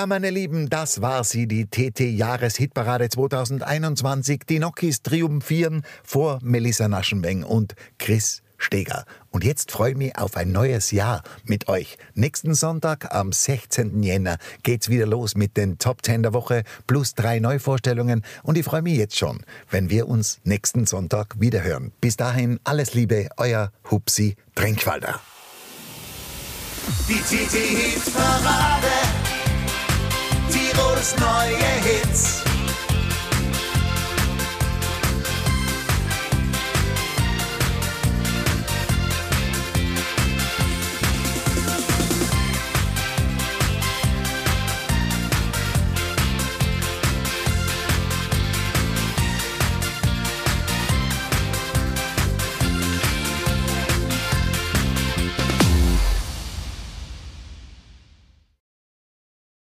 Ja, 0.00 0.06
meine 0.06 0.30
Lieben, 0.30 0.70
das 0.70 1.02
war 1.02 1.24
sie, 1.24 1.46
die 1.46 1.66
TT-Jahreshitparade 1.66 3.10
2021. 3.10 4.44
Die 4.48 4.58
Nokis 4.58 5.02
triumphieren 5.02 5.82
vor 6.02 6.38
Melissa 6.42 6.88
Naschenweng 6.88 7.42
und 7.42 7.74
Chris 7.98 8.40
Steger. 8.56 9.04
Und 9.28 9.44
jetzt 9.44 9.70
freue 9.70 9.90
ich 9.90 9.98
mich 9.98 10.16
auf 10.16 10.38
ein 10.38 10.52
neues 10.52 10.90
Jahr 10.90 11.22
mit 11.44 11.68
euch. 11.68 11.98
Nächsten 12.14 12.54
Sonntag 12.54 13.14
am 13.14 13.30
16. 13.30 14.02
Jänner 14.02 14.38
geht's 14.62 14.88
wieder 14.88 15.04
los 15.04 15.34
mit 15.34 15.58
den 15.58 15.76
Top 15.76 16.02
10 16.02 16.22
der 16.22 16.32
Woche 16.32 16.62
plus 16.86 17.14
drei 17.14 17.38
Neuvorstellungen. 17.38 18.24
Und 18.42 18.56
ich 18.56 18.64
freue 18.64 18.80
mich 18.80 18.96
jetzt 18.96 19.18
schon, 19.18 19.42
wenn 19.68 19.90
wir 19.90 20.08
uns 20.08 20.40
nächsten 20.44 20.86
Sonntag 20.86 21.38
wieder 21.40 21.62
hören. 21.62 21.92
Bis 22.00 22.16
dahin 22.16 22.58
alles 22.64 22.94
Liebe, 22.94 23.28
euer 23.36 23.70
Hupsi 23.90 24.36
Trinkwalder. 24.54 25.20
Die 27.06 27.20
TT-Hit-Parade. 27.20 28.99
Tirols 31.00 31.16
neue 31.18 31.80
Hits. 31.80 32.39